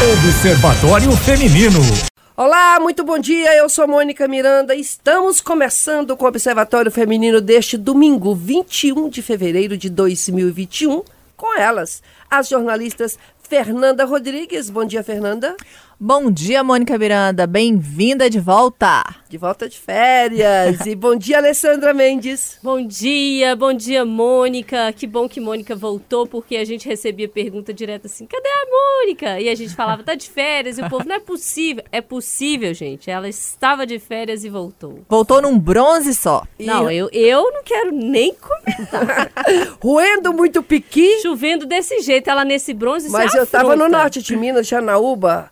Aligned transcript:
Observatório 0.00 1.12
Feminino. 1.12 1.78
Olá, 2.34 2.80
muito 2.80 3.04
bom 3.04 3.18
dia. 3.18 3.54
Eu 3.54 3.68
sou 3.68 3.86
Mônica 3.86 4.26
Miranda. 4.26 4.74
Estamos 4.74 5.42
começando 5.42 6.16
com 6.16 6.24
o 6.24 6.28
Observatório 6.28 6.90
Feminino 6.90 7.38
deste 7.38 7.76
domingo, 7.76 8.34
21 8.34 9.10
de 9.10 9.20
fevereiro 9.20 9.76
de 9.76 9.90
2021, 9.90 11.02
com 11.36 11.54
elas, 11.54 12.02
as 12.30 12.48
jornalistas 12.48 13.18
Fernanda 13.42 14.06
Rodrigues. 14.06 14.70
Bom 14.70 14.86
dia, 14.86 15.04
Fernanda. 15.04 15.54
Bom 16.02 16.30
dia, 16.30 16.64
Mônica 16.64 16.96
Miranda. 16.96 17.46
Bem-vinda 17.46 18.30
de 18.30 18.40
volta. 18.40 19.04
De 19.28 19.36
volta 19.36 19.68
de 19.68 19.78
férias. 19.78 20.86
e 20.86 20.94
bom 20.94 21.14
dia, 21.14 21.36
Alessandra 21.36 21.92
Mendes. 21.92 22.58
Bom 22.62 22.82
dia, 22.82 23.54
bom 23.54 23.74
dia, 23.74 24.02
Mônica. 24.02 24.90
Que 24.94 25.06
bom 25.06 25.28
que 25.28 25.42
Mônica 25.42 25.76
voltou, 25.76 26.26
porque 26.26 26.56
a 26.56 26.64
gente 26.64 26.88
recebia 26.88 27.28
pergunta 27.28 27.74
direta 27.74 28.06
assim: 28.06 28.24
cadê 28.24 28.48
a 28.48 28.66
Mônica? 28.70 29.40
E 29.40 29.50
a 29.50 29.54
gente 29.54 29.74
falava, 29.74 30.02
tá 30.02 30.14
de 30.14 30.30
férias. 30.30 30.78
E 30.78 30.82
o 30.82 30.88
povo, 30.88 31.06
não 31.06 31.16
é 31.16 31.20
possível. 31.20 31.84
É 31.92 32.00
possível, 32.00 32.72
gente. 32.72 33.10
Ela 33.10 33.28
estava 33.28 33.86
de 33.86 33.98
férias 33.98 34.42
e 34.42 34.48
voltou. 34.48 35.00
Voltou 35.06 35.42
num 35.42 35.58
bronze 35.58 36.14
só. 36.14 36.44
E... 36.58 36.64
Não, 36.64 36.90
eu, 36.90 37.10
eu 37.12 37.52
não 37.52 37.62
quero 37.62 37.92
nem 37.92 38.34
comentar. 38.34 39.30
Roendo 39.78 40.32
muito 40.32 40.62
piqui. 40.62 41.20
Chovendo 41.20 41.66
desse 41.66 42.00
jeito, 42.00 42.30
ela 42.30 42.42
nesse 42.42 42.72
bronze 42.72 43.10
Mas 43.10 43.34
eu 43.34 43.44
estava 43.44 43.76
no 43.76 43.86
norte 43.86 44.22
de 44.22 44.34
Minas, 44.34 44.66
Janaúba 44.66 45.50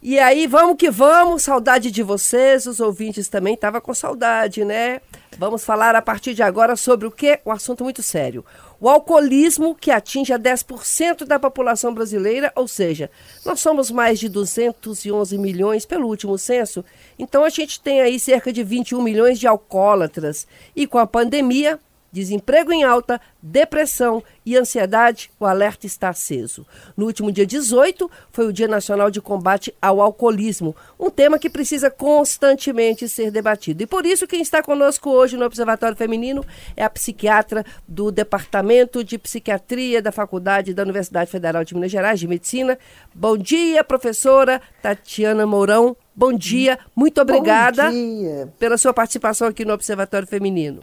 e 0.00 0.18
aí, 0.18 0.46
vamos 0.46 0.76
que 0.76 0.90
vamos, 0.90 1.42
saudade 1.42 1.90
de 1.90 2.02
vocês, 2.04 2.66
os 2.66 2.78
ouvintes 2.78 3.28
também 3.28 3.54
estavam 3.54 3.80
com 3.80 3.92
saudade, 3.92 4.64
né? 4.64 5.00
Vamos 5.36 5.64
falar 5.64 5.96
a 5.96 6.02
partir 6.02 6.34
de 6.34 6.42
agora 6.42 6.76
sobre 6.76 7.06
o 7.06 7.10
que? 7.10 7.40
Um 7.44 7.50
assunto 7.50 7.82
muito 7.82 8.00
sério. 8.02 8.44
O 8.80 8.88
alcoolismo 8.88 9.74
que 9.74 9.90
atinge 9.90 10.32
a 10.32 10.38
10% 10.38 11.24
da 11.24 11.38
população 11.38 11.92
brasileira, 11.92 12.52
ou 12.54 12.68
seja, 12.68 13.10
nós 13.44 13.58
somos 13.58 13.90
mais 13.90 14.20
de 14.20 14.28
211 14.28 15.36
milhões 15.36 15.84
pelo 15.84 16.06
último 16.06 16.38
censo, 16.38 16.84
então 17.18 17.42
a 17.42 17.48
gente 17.48 17.80
tem 17.80 18.00
aí 18.00 18.20
cerca 18.20 18.52
de 18.52 18.62
21 18.62 19.02
milhões 19.02 19.38
de 19.38 19.48
alcoólatras. 19.48 20.46
E 20.76 20.86
com 20.86 20.98
a 20.98 21.06
pandemia, 21.08 21.80
Desemprego 22.10 22.72
em 22.72 22.84
alta, 22.84 23.20
depressão 23.42 24.22
e 24.44 24.56
ansiedade, 24.56 25.30
o 25.38 25.44
alerta 25.44 25.86
está 25.86 26.08
aceso. 26.08 26.66
No 26.96 27.04
último 27.04 27.30
dia 27.30 27.44
18 27.44 28.10
foi 28.32 28.46
o 28.46 28.52
Dia 28.52 28.66
Nacional 28.66 29.10
de 29.10 29.20
Combate 29.20 29.74
ao 29.80 30.00
Alcoolismo, 30.00 30.74
um 30.98 31.10
tema 31.10 31.38
que 31.38 31.50
precisa 31.50 31.90
constantemente 31.90 33.08
ser 33.08 33.30
debatido. 33.30 33.82
E 33.82 33.86
por 33.86 34.06
isso 34.06 34.26
quem 34.26 34.40
está 34.40 34.62
conosco 34.62 35.10
hoje 35.10 35.36
no 35.36 35.44
Observatório 35.44 35.96
Feminino 35.96 36.44
é 36.74 36.82
a 36.82 36.88
psiquiatra 36.88 37.64
do 37.86 38.10
Departamento 38.10 39.04
de 39.04 39.18
Psiquiatria 39.18 40.00
da 40.00 40.10
Faculdade 40.10 40.72
da 40.72 40.82
Universidade 40.82 41.30
Federal 41.30 41.62
de 41.62 41.74
Minas 41.74 41.90
Gerais 41.90 42.18
de 42.18 42.26
Medicina. 42.26 42.78
Bom 43.14 43.36
dia, 43.36 43.84
professora 43.84 44.62
Tatiana 44.80 45.46
Mourão. 45.46 45.94
Bom 46.16 46.32
dia, 46.32 46.78
muito 46.96 47.20
obrigada 47.20 47.90
dia. 47.90 48.52
pela 48.58 48.78
sua 48.78 48.94
participação 48.94 49.46
aqui 49.46 49.64
no 49.64 49.74
Observatório 49.74 50.26
Feminino. 50.26 50.82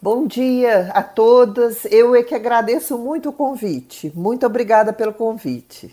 Bom 0.00 0.28
dia 0.28 0.92
a 0.94 1.02
todas. 1.02 1.84
Eu 1.86 2.14
é 2.14 2.22
que 2.22 2.32
agradeço 2.32 2.96
muito 2.96 3.30
o 3.30 3.32
convite. 3.32 4.12
Muito 4.14 4.46
obrigada 4.46 4.92
pelo 4.92 5.12
convite. 5.12 5.92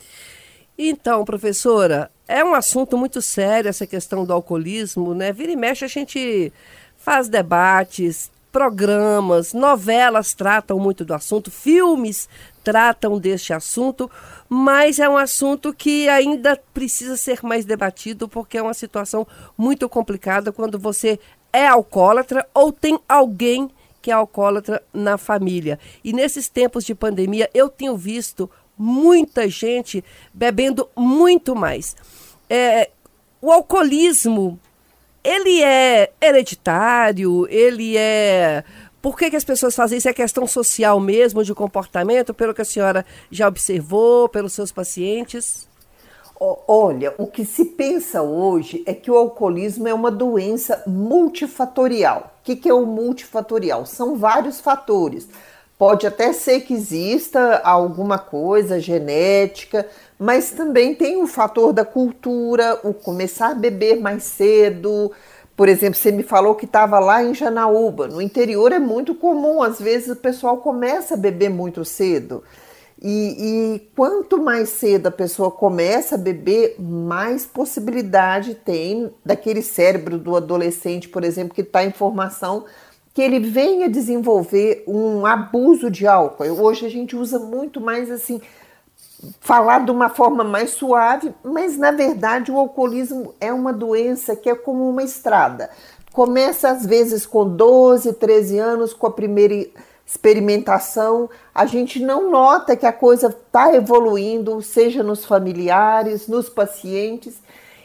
Então, 0.78 1.26
professora, 1.26 2.12
é 2.28 2.44
um 2.44 2.54
assunto 2.54 3.00
muito 3.00 3.20
sério 3.20 3.68
essa 3.68 3.88
questão 3.88 4.24
do 4.24 4.32
alcoolismo, 4.32 5.16
né? 5.16 5.34
Vira 5.34 5.52
e 5.52 5.56
mexe 5.56 5.86
a 5.86 5.88
gente 5.88 6.54
faz 6.96 7.28
debates, 7.28 8.30
programas, 8.52 9.54
novelas 9.54 10.36
tratam 10.36 10.78
muito 10.78 11.04
do 11.04 11.16
assunto, 11.16 11.50
filmes 11.50 12.30
tratam 12.64 13.18
deste 13.18 13.54
assunto, 13.54 14.10
mas 14.48 15.00
é 15.00 15.10
um 15.10 15.18
assunto 15.18 15.74
que 15.74 16.08
ainda 16.10 16.62
precisa 16.76 17.18
ser 17.18 17.40
mais 17.42 17.66
debatido 17.66 18.30
porque 18.30 18.60
é 18.60 18.62
uma 18.62 18.76
situação 18.76 19.26
muito 19.58 19.90
complicada 19.90 20.52
quando 20.52 20.78
você 20.78 21.20
é 21.52 21.66
alcoólatra 21.66 22.48
ou 22.54 22.72
tem 22.72 23.00
alguém 23.10 23.68
que 23.68 23.85
é 24.12 24.14
alcoólatra 24.14 24.82
na 24.94 25.18
família. 25.18 25.80
E 26.04 26.14
nesses 26.14 26.48
tempos 26.48 26.84
de 26.84 26.96
pandemia, 26.96 27.50
eu 27.54 27.70
tenho 27.70 27.96
visto 27.96 28.50
muita 28.78 29.48
gente 29.48 30.04
bebendo 30.34 30.90
muito 30.96 31.56
mais. 31.56 31.96
É, 32.50 32.90
o 33.42 33.52
alcoolismo, 33.52 34.60
ele 35.24 35.64
é 35.64 36.12
hereditário, 36.22 37.48
ele 37.50 37.98
é. 37.98 38.64
Por 39.02 39.18
que, 39.18 39.30
que 39.30 39.36
as 39.36 39.44
pessoas 39.44 39.76
fazem 39.76 39.98
isso? 39.98 40.10
É 40.10 40.14
questão 40.14 40.48
social 40.48 41.00
mesmo, 41.00 41.44
de 41.44 41.54
comportamento, 41.54 42.34
pelo 42.34 42.54
que 42.54 42.62
a 42.62 42.66
senhora 42.66 43.06
já 43.30 43.48
observou, 43.48 44.28
pelos 44.28 44.54
seus 44.54 44.72
pacientes? 44.72 45.68
Olha, 46.40 47.14
o 47.18 47.28
que 47.28 47.46
se 47.46 47.64
pensa 47.66 48.22
hoje 48.22 48.84
é 48.86 48.94
que 48.94 49.10
o 49.10 49.16
alcoolismo 49.16 49.88
é 49.88 49.94
uma 49.94 50.12
doença 50.12 50.84
multifatorial. 50.86 52.35
Que, 52.46 52.56
que 52.56 52.70
é 52.70 52.74
o 52.74 52.86
multifatorial? 52.86 53.88
São 53.88 54.16
vários 54.16 54.62
fatores. 54.62 55.28
Pode 55.80 56.06
até 56.06 56.32
ser 56.32 56.62
que 56.62 56.76
exista 56.76 57.60
alguma 57.64 58.20
coisa 58.20 58.80
genética, 58.80 59.86
mas 60.18 60.52
também 60.52 60.94
tem 60.94 61.22
o 61.22 61.28
fator 61.28 61.74
da 61.74 61.84
cultura, 61.84 62.80
o 62.84 62.94
começar 62.94 63.50
a 63.50 63.56
beber 63.56 64.00
mais 64.00 64.24
cedo. 64.24 65.12
Por 65.58 65.68
exemplo, 65.68 65.96
você 66.00 66.12
me 66.12 66.22
falou 66.22 66.54
que 66.54 66.66
estava 66.66 67.00
lá 67.00 67.24
em 67.24 67.34
Janaúba. 67.34 68.08
No 68.08 68.22
interior 68.22 68.72
é 68.72 68.80
muito 68.80 69.16
comum, 69.16 69.64
às 69.64 69.80
vezes 69.82 70.10
o 70.10 70.16
pessoal 70.16 70.58
começa 70.58 71.16
a 71.16 71.18
beber 71.18 71.50
muito 71.50 71.84
cedo. 71.84 72.44
E, 73.02 73.76
e, 73.76 73.80
quanto 73.94 74.42
mais 74.42 74.70
cedo 74.70 75.08
a 75.08 75.12
pessoa 75.12 75.52
começa 75.52 76.16
a 76.16 76.18
beber, 76.18 76.76
mais 76.80 77.46
possibilidade 77.46 78.56
tem 78.56 79.12
daquele 79.24 79.62
cérebro 79.62 80.18
do 80.18 80.36
adolescente, 80.36 81.10
por 81.10 81.24
exemplo, 81.24 81.54
que 81.54 81.62
está 81.62 81.84
em 81.84 81.92
formação, 81.92 82.64
que 83.14 83.22
ele 83.22 83.40
venha 83.40 83.90
desenvolver 83.90 84.84
um 84.88 85.26
abuso 85.26 85.90
de 85.92 86.08
álcool. 86.08 86.46
Hoje 86.46 86.86
a 86.86 86.90
gente 86.90 87.16
usa 87.16 87.38
muito 87.38 87.82
mais 87.82 88.10
assim, 88.10 88.42
falar 89.42 89.86
de 89.86 89.92
uma 89.92 90.10
forma 90.10 90.44
mais 90.44 90.72
suave, 90.72 91.34
mas 91.44 91.78
na 91.78 91.92
verdade 91.92 92.52
o 92.52 92.58
alcoolismo 92.58 93.34
é 93.42 93.52
uma 93.52 93.74
doença 93.74 94.36
que 94.36 94.50
é 94.50 94.56
como 94.56 94.90
uma 94.90 95.04
estrada. 95.04 95.70
Começa 96.14 96.70
às 96.70 96.86
vezes 96.86 97.26
com 97.26 97.46
12, 97.48 98.14
13 98.14 98.58
anos, 98.58 98.94
com 98.94 99.08
a 99.08 99.12
primeira 99.12 99.68
experimentação, 100.06 101.30
a 101.54 101.66
gente 101.66 102.00
não 102.00 102.30
nota 102.30 102.76
que 102.76 102.86
a 102.86 102.94
coisa 102.94 103.28
está 103.28 103.74
evoluindo, 103.74 104.62
seja 104.62 105.02
nos 105.02 105.26
familiares, 105.26 106.28
nos 106.28 106.48
pacientes, 106.48 107.36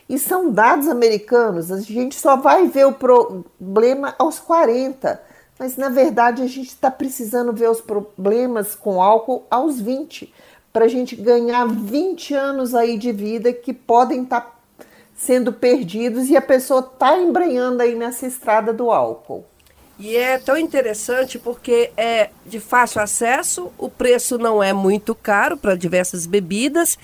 e 0.09 0.19
são 0.19 0.51
dados 0.51 0.89
americanos. 0.89 1.73
A 1.73 1.81
gente 1.81 2.17
só 2.17 2.37
vai 2.37 2.67
ver 2.67 2.87
o 2.87 2.93
problema 2.93 4.15
aos 4.19 4.39
40, 4.39 5.23
mas 5.59 5.77
na 5.77 5.89
verdade 5.89 6.43
a 6.43 6.47
gente 6.47 6.69
está 6.69 6.91
precisando 6.91 7.53
ver 7.53 7.71
os 7.71 7.81
problemas 7.81 8.75
com 8.75 9.01
álcool 9.01 9.47
aos 9.51 9.81
20, 9.81 10.33
para 10.73 10.85
a 10.85 10.89
gente 10.89 11.17
ganhar 11.17 11.67
20 11.67 12.35
anos 12.35 12.75
aí 12.75 12.99
de 12.99 13.13
vida 13.13 13.53
que 13.53 13.73
podem 13.73 14.23
estar 14.25 14.41
tá 14.43 14.53
sendo 15.15 15.53
perdidos 15.53 16.29
e 16.31 16.37
a 16.37 16.43
pessoa 16.43 16.81
está 16.81 17.19
embrenhando 17.19 17.83
aí 17.83 17.95
nessa 17.95 18.27
estrada 18.27 18.73
do 18.73 18.91
álcool. 18.91 19.45
E 20.01 20.17
é 20.17 20.39
tão 20.39 20.57
interessante 20.57 21.39
porque 21.39 21.93
é 21.95 22.31
de 22.47 22.59
fácil 22.59 23.03
acesso, 23.03 23.71
o 23.77 23.91
preço 23.91 24.39
não 24.39 24.63
é 24.63 24.73
muito 24.73 25.15
caro 25.15 25.59
para 25.59 25.75
diversas 25.75 26.25
bebidas 26.25 26.99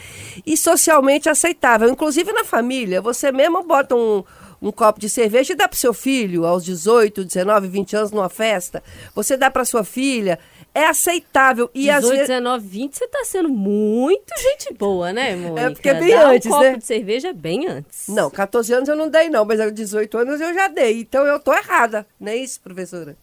e 0.46 0.56
socialmente 0.56 1.28
aceitável. 1.28 1.90
Inclusive 1.90 2.32
na 2.32 2.42
família, 2.42 3.02
você 3.02 3.30
mesmo 3.30 3.62
bota 3.62 3.94
um, 3.94 4.24
um 4.62 4.72
copo 4.72 4.98
de 4.98 5.10
cerveja 5.10 5.52
e 5.52 5.56
dá 5.56 5.68
para 5.68 5.76
seu 5.76 5.92
filho 5.92 6.46
aos 6.46 6.64
18, 6.64 7.22
19, 7.22 7.68
20 7.68 7.96
anos 7.96 8.10
numa 8.12 8.30
festa. 8.30 8.82
Você 9.14 9.36
dá 9.36 9.50
para 9.50 9.66
sua 9.66 9.84
filha 9.84 10.38
é 10.76 10.88
aceitável. 10.88 11.70
E 11.74 11.86
18, 11.86 11.96
às 11.96 12.10
vezes... 12.10 12.28
19, 12.28 12.68
20, 12.68 12.94
você 12.98 13.08
tá 13.08 13.24
sendo 13.24 13.48
muito 13.48 14.30
gente 14.38 14.74
boa, 14.74 15.10
né, 15.10 15.34
Mônica? 15.34 15.60
É 15.62 15.70
porque 15.70 15.88
é 15.88 15.94
bem 15.94 16.10
Dá 16.10 16.28
antes, 16.28 16.46
um 16.46 16.60
né? 16.60 16.66
copo 16.66 16.78
de 16.78 16.84
cerveja 16.84 17.32
bem 17.32 17.66
antes. 17.66 18.08
Não, 18.08 18.28
14 18.30 18.74
anos 18.74 18.88
eu 18.88 18.94
não 18.94 19.08
dei, 19.08 19.30
não, 19.30 19.46
mas 19.46 19.58
aos 19.58 19.72
18 19.72 20.18
anos 20.18 20.38
eu 20.38 20.52
já 20.52 20.68
dei. 20.68 21.00
Então 21.00 21.24
eu 21.24 21.40
tô 21.40 21.54
errada, 21.54 22.06
não 22.20 22.30
é 22.30 22.36
isso, 22.36 22.60
professora? 22.60 23.16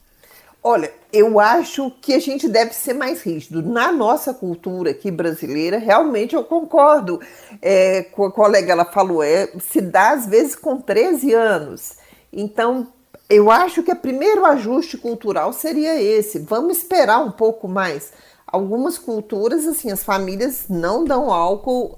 Olha, 0.64 0.92
eu 1.12 1.40
acho 1.40 1.92
que 2.02 2.16
a 2.16 2.20
gente 2.20 2.50
deve 2.50 2.74
ser 2.74 2.94
mais 2.94 3.22
rígido. 3.22 3.62
Na 3.62 3.92
nossa 3.92 4.34
cultura 4.34 4.90
aqui 4.90 5.12
brasileira, 5.12 5.78
realmente 5.78 6.34
eu 6.34 6.44
concordo 6.44 7.22
é, 7.62 8.02
com 8.02 8.26
a 8.26 8.32
colega, 8.32 8.72
ela 8.72 8.86
falou, 8.86 9.22
é, 9.22 9.52
se 9.60 9.80
dá 9.80 10.12
às 10.12 10.26
vezes 10.26 10.56
com 10.56 10.82
13 10.82 11.34
anos. 11.36 11.98
Então, 12.32 12.88
eu 13.30 13.50
acho 13.50 13.84
que 13.84 13.92
o 13.92 13.96
primeiro 13.96 14.46
ajuste 14.46 14.98
cultural 14.98 15.54
seria 15.54 16.02
esse. 16.02 16.40
Vamos 16.40 16.78
esperar 16.78 17.20
um 17.20 17.32
pouco 17.32 17.68
mais. 17.68 18.12
Algumas 18.46 18.98
culturas, 18.98 19.66
assim, 19.66 19.92
as 19.92 20.04
famílias 20.04 20.66
não 20.70 21.04
dão 21.04 21.32
álcool 21.32 21.98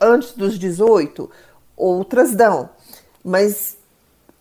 antes 0.00 0.32
dos 0.32 0.58
18, 0.58 1.30
outras 1.76 2.34
dão. 2.34 2.70
Mas 3.22 3.76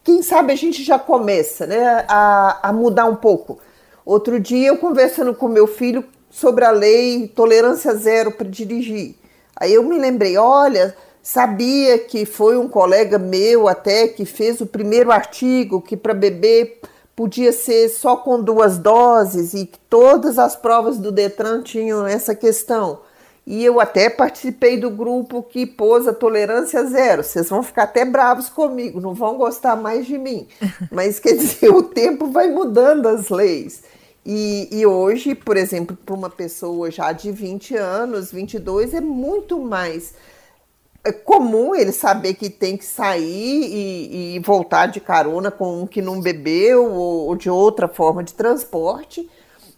quem 0.03 0.21
sabe 0.21 0.53
a 0.53 0.55
gente 0.55 0.83
já 0.83 0.97
começa 0.97 1.65
né, 1.65 2.05
a, 2.07 2.69
a 2.69 2.71
mudar 2.71 3.05
um 3.05 3.15
pouco. 3.15 3.59
Outro 4.05 4.39
dia 4.39 4.67
eu 4.67 4.77
conversando 4.77 5.33
com 5.33 5.47
meu 5.47 5.67
filho 5.67 6.05
sobre 6.29 6.63
a 6.63 6.71
lei 6.71 7.27
tolerância 7.27 7.93
zero 7.95 8.31
para 8.31 8.47
dirigir. 8.47 9.15
Aí 9.55 9.73
eu 9.73 9.83
me 9.83 9.97
lembrei, 9.97 10.37
olha, 10.37 10.95
sabia 11.25 11.97
que 11.97 12.23
foi 12.23 12.55
um 12.55 12.69
colega 12.69 13.17
meu 13.17 13.67
até 13.67 14.07
que 14.07 14.25
fez 14.25 14.61
o 14.61 14.65
primeiro 14.67 15.11
artigo 15.11 15.81
que 15.81 15.97
para 15.97 16.13
bebê 16.13 16.77
podia 17.15 17.51
ser 17.51 17.89
só 17.89 18.15
com 18.15 18.39
duas 18.39 18.77
doses 18.77 19.55
e 19.55 19.65
que 19.65 19.79
todas 19.89 20.37
as 20.37 20.55
provas 20.55 20.99
do 20.99 21.11
Detran 21.11 21.63
tinham 21.63 22.05
essa 22.05 22.35
questão. 22.35 22.99
E 23.43 23.65
eu 23.65 23.79
até 23.79 24.07
participei 24.07 24.77
do 24.77 24.91
grupo 24.91 25.41
que 25.41 25.65
pôs 25.65 26.07
a 26.07 26.13
tolerância 26.13 26.85
zero. 26.85 27.23
Vocês 27.23 27.49
vão 27.49 27.63
ficar 27.63 27.83
até 27.83 28.05
bravos 28.05 28.47
comigo, 28.47 29.01
não 29.01 29.15
vão 29.15 29.35
gostar 29.35 29.75
mais 29.75 30.05
de 30.05 30.19
mim. 30.19 30.47
Mas 30.91 31.19
quer 31.19 31.33
dizer, 31.33 31.71
o 31.71 31.81
tempo 31.81 32.27
vai 32.27 32.51
mudando 32.51 33.07
as 33.07 33.29
leis. 33.29 33.81
E, 34.23 34.67
e 34.71 34.85
hoje, 34.85 35.33
por 35.33 35.57
exemplo, 35.57 35.97
para 36.05 36.13
uma 36.13 36.29
pessoa 36.29 36.91
já 36.91 37.11
de 37.11 37.31
20 37.31 37.75
anos, 37.75 38.31
22, 38.31 38.93
é 38.93 39.01
muito 39.01 39.59
mais 39.59 40.13
é 41.05 41.11
comum 41.11 41.75
ele 41.75 41.91
saber 41.91 42.33
que 42.33 42.49
tem 42.49 42.75
que 42.75 42.83
sair 42.83 43.21
e, 43.23 44.35
e 44.35 44.39
voltar 44.39 44.87
de 44.87 44.99
carona 44.99 45.51
com 45.51 45.83
um 45.83 45.87
que 45.87 46.01
não 46.01 46.19
bebeu 46.19 46.91
ou, 46.91 47.27
ou 47.27 47.35
de 47.35 47.47
outra 47.47 47.87
forma 47.87 48.23
de 48.23 48.33
transporte, 48.33 49.29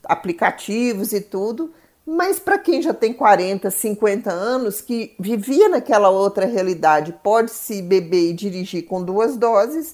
aplicativos 0.05 1.11
e 1.11 1.19
tudo. 1.19 1.73
Mas 2.05 2.39
para 2.39 2.57
quem 2.57 2.81
já 2.81 2.93
tem 2.93 3.11
40, 3.11 3.69
50 3.69 4.31
anos, 4.31 4.79
que 4.79 5.13
vivia 5.19 5.67
naquela 5.67 6.09
outra 6.09 6.45
realidade, 6.45 7.13
pode 7.21 7.51
se 7.51 7.81
beber 7.81 8.29
e 8.29 8.33
dirigir 8.33 8.85
com 8.85 9.03
duas 9.03 9.35
doses, 9.35 9.93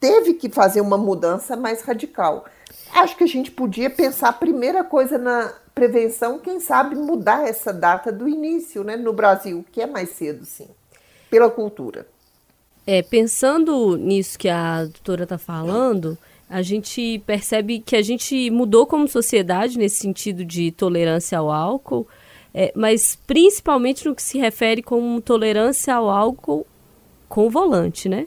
teve 0.00 0.34
que 0.34 0.50
fazer 0.50 0.80
uma 0.80 0.98
mudança 0.98 1.54
mais 1.54 1.82
radical. 1.82 2.44
Acho 2.92 3.16
que 3.16 3.24
a 3.24 3.28
gente 3.28 3.50
podia 3.50 3.88
pensar 3.88 4.28
a 4.28 4.32
primeira 4.32 4.84
coisa 4.84 5.16
na 5.16 5.52
prevenção, 5.74 6.38
quem 6.38 6.60
sabe 6.60 6.94
mudar 6.94 7.48
essa 7.48 7.72
data 7.72 8.12
do 8.12 8.28
início, 8.28 8.84
né, 8.84 8.96
no 8.96 9.12
Brasil, 9.12 9.64
que 9.72 9.80
é 9.80 9.86
mais 9.86 10.10
cedo, 10.10 10.44
sim, 10.44 10.68
pela 11.30 11.50
cultura. 11.50 12.06
É, 12.86 13.00
pensando 13.00 13.96
nisso 13.96 14.38
que 14.38 14.48
a 14.48 14.84
doutora 14.84 15.22
está 15.22 15.38
falando, 15.38 16.18
a 16.50 16.60
gente 16.60 17.22
percebe 17.24 17.78
que 17.80 17.96
a 17.96 18.02
gente 18.02 18.50
mudou 18.50 18.86
como 18.86 19.08
sociedade 19.08 19.78
nesse 19.78 19.96
sentido 19.96 20.44
de 20.44 20.70
tolerância 20.70 21.38
ao 21.38 21.50
álcool, 21.50 22.06
é, 22.52 22.70
mas 22.76 23.16
principalmente 23.26 24.06
no 24.06 24.14
que 24.14 24.22
se 24.22 24.38
refere 24.38 24.82
com 24.82 25.18
tolerância 25.20 25.94
ao 25.94 26.10
álcool 26.10 26.66
com 27.26 27.48
volante, 27.48 28.08
né? 28.08 28.26